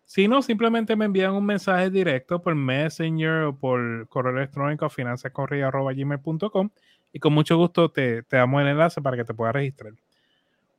Si 0.10 0.28
no, 0.28 0.42
simplemente 0.42 0.96
me 0.96 1.06
envían 1.06 1.34
un 1.34 1.46
mensaje 1.46 1.92
directo 1.92 2.42
por 2.42 2.56
Messenger 2.56 3.44
o 3.44 3.56
por 3.56 4.08
correo 4.08 4.36
electrónico 4.36 4.86
a 4.86 4.90
finanzascorrey.com 4.90 6.70
y 7.14 7.20
con 7.20 7.32
mucho 7.32 7.58
gusto 7.58 7.92
te, 7.92 8.24
te, 8.24 8.38
damos 8.38 8.60
el 8.64 8.70
enlace 8.70 9.04
para 9.04 9.16
que 9.16 9.24
te 9.24 9.36
puedas 9.36 9.54
registrar. 9.54 9.94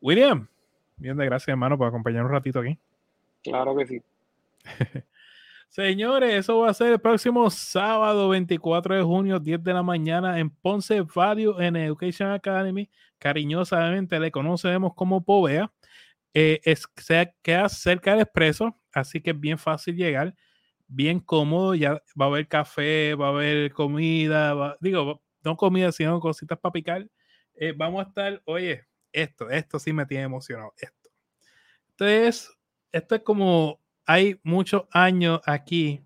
William, 0.01 0.49
bien 0.97 1.17
de 1.17 1.27
gracias, 1.27 1.47
hermano, 1.47 1.79
por 1.79 1.87
acompañar 1.87 2.25
un 2.25 2.33
ratito 2.33 2.59
aquí. 2.59 2.77
Claro 3.45 3.77
que 3.77 3.87
sí. 3.87 4.03
Señores, 5.69 6.35
eso 6.35 6.59
va 6.59 6.71
a 6.71 6.75
ser 6.75 6.95
el 6.95 6.99
próximo 6.99 7.49
sábado 7.51 8.31
24 8.31 8.97
de 8.97 9.03
junio, 9.05 9.39
10 9.39 9.63
de 9.63 9.75
la 9.75 9.85
mañana 9.85 10.41
en 10.41 10.51
Ponce 10.51 11.03
Value 11.03 11.55
en 11.61 11.77
Education 11.77 12.33
Academy. 12.33 12.91
Cariñosamente 13.21 14.19
le 14.19 14.33
conocemos 14.33 14.93
como 14.95 15.23
POVEA. 15.23 15.71
Eh, 16.35 16.61
es, 16.65 16.85
se 16.97 17.35
queda 17.43 17.69
cerca 17.69 18.13
del 18.13 18.21
expreso, 18.21 18.79
así 18.93 19.21
que 19.21 19.31
es 19.31 19.41
bien 19.41 19.59
fácil 19.59 19.97
llegar, 19.97 20.35
bien 20.87 21.21
cómodo. 21.21 21.75
Ya 21.75 22.03
va 22.21 22.27
a 22.27 22.29
haber 22.29 22.49
café, 22.49 23.15
va 23.15 23.29
a 23.29 23.31
haber 23.31 23.73
comida, 23.73 24.77
digo, 24.81 25.23
no 25.45 25.57
comida, 25.57 25.93
sino 25.93 26.21
cositas 26.21 26.59
para 26.59 26.73
picar. 26.73 27.09
Eh, 27.55 27.75
vamos 27.77 28.05
a 28.05 28.09
estar, 28.09 28.43
oye, 28.45 28.87
esto, 29.13 29.51
esto 29.51 29.79
sí 29.79 29.93
me 29.93 30.07
tiene 30.07 30.25
emocionado. 30.25 30.73
Esto. 30.79 31.11
Entonces, 31.91 32.51
esto 32.93 33.15
es 33.15 33.23
como 33.23 33.81
hay 34.07 34.41
muchos 34.43 34.85
años 34.91 35.41
aquí 35.47 36.03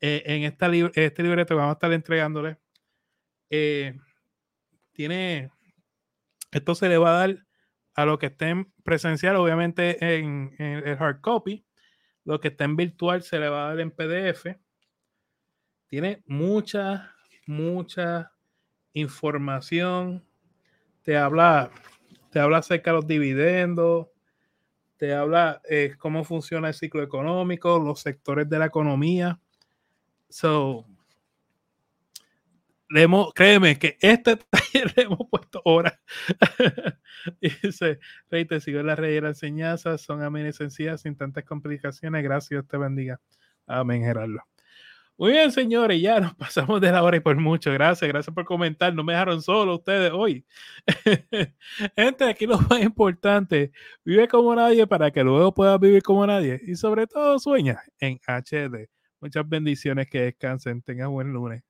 eh, 0.00 0.22
en 0.24 0.44
esta 0.44 0.68
este 0.94 1.22
libreto 1.22 1.54
que 1.54 1.58
vamos 1.58 1.72
a 1.72 1.74
estar 1.74 1.92
entregándole. 1.92 2.58
Eh, 3.50 3.98
tiene, 4.92 5.50
esto 6.52 6.74
se 6.74 6.88
le 6.88 6.98
va 6.98 7.10
a 7.10 7.26
dar 7.26 7.46
a 7.98 8.06
lo 8.06 8.16
que 8.16 8.26
estén 8.26 8.72
presencial, 8.84 9.34
obviamente 9.34 10.18
en, 10.20 10.54
el 10.60 10.96
hard 11.02 11.20
copy. 11.20 11.66
Lo 12.24 12.38
que 12.38 12.46
está 12.46 12.62
en 12.62 12.76
virtual 12.76 13.24
se 13.24 13.40
le 13.40 13.48
va 13.48 13.64
a 13.64 13.68
dar 13.70 13.80
en 13.80 13.90
PDF. 13.90 14.56
Tiene 15.88 16.22
mucha, 16.24 17.16
mucha 17.44 18.30
información. 18.92 20.24
Te 21.02 21.16
habla, 21.16 21.72
te 22.30 22.38
habla 22.38 22.58
acerca 22.58 22.92
de 22.92 22.96
los 22.98 23.06
dividendos, 23.08 24.06
te 24.96 25.12
habla 25.12 25.60
eh, 25.68 25.96
cómo 25.98 26.22
funciona 26.22 26.68
el 26.68 26.74
ciclo 26.74 27.02
económico, 27.02 27.80
los 27.80 27.98
sectores 27.98 28.48
de 28.48 28.60
la 28.60 28.66
economía. 28.66 29.40
So, 30.28 30.86
le 32.90 33.06
créeme 33.34 33.78
que 33.78 33.96
este 34.00 34.36
taller 34.50 34.92
le 34.96 35.02
hemos 35.04 35.28
puesto 35.30 35.60
horas. 35.64 35.98
Dice, 37.40 37.98
Rey, 38.30 38.44
te 38.44 38.60
sigo 38.60 38.82
la 38.82 38.96
red 38.96 39.14
de 39.14 39.20
la 39.20 39.28
enseñanza, 39.28 39.98
son 39.98 40.22
amenes 40.22 40.56
sencillas, 40.56 41.02
sin 41.02 41.16
tantas 41.16 41.44
complicaciones. 41.44 42.22
Gracias, 42.22 42.66
te 42.66 42.76
bendiga. 42.78 43.20
Amén, 43.66 44.02
Gerardo. 44.02 44.40
Muy 45.18 45.32
bien, 45.32 45.50
señores, 45.50 46.00
ya 46.00 46.20
nos 46.20 46.34
pasamos 46.36 46.80
de 46.80 46.92
la 46.92 47.02
hora 47.02 47.16
y 47.16 47.20
por 47.20 47.36
mucho. 47.36 47.72
Gracias, 47.72 48.08
gracias 48.08 48.32
por 48.32 48.44
comentar. 48.44 48.94
No 48.94 49.02
me 49.02 49.12
dejaron 49.14 49.42
solo 49.42 49.76
ustedes 49.76 50.12
hoy. 50.12 50.46
Gente, 51.96 52.24
aquí 52.24 52.46
lo 52.46 52.58
más 52.60 52.80
importante, 52.82 53.72
vive 54.04 54.28
como 54.28 54.54
nadie 54.54 54.86
para 54.86 55.10
que 55.10 55.24
luego 55.24 55.52
puedas 55.52 55.80
vivir 55.80 56.02
como 56.02 56.26
nadie. 56.26 56.60
Y 56.66 56.76
sobre 56.76 57.06
todo, 57.08 57.38
sueña 57.40 57.82
en 57.98 58.20
HD. 58.26 58.88
Muchas 59.20 59.48
bendiciones, 59.48 60.08
que 60.08 60.20
descansen. 60.22 60.82
Tengan 60.82 61.10
buen 61.10 61.32
lunes. 61.32 61.62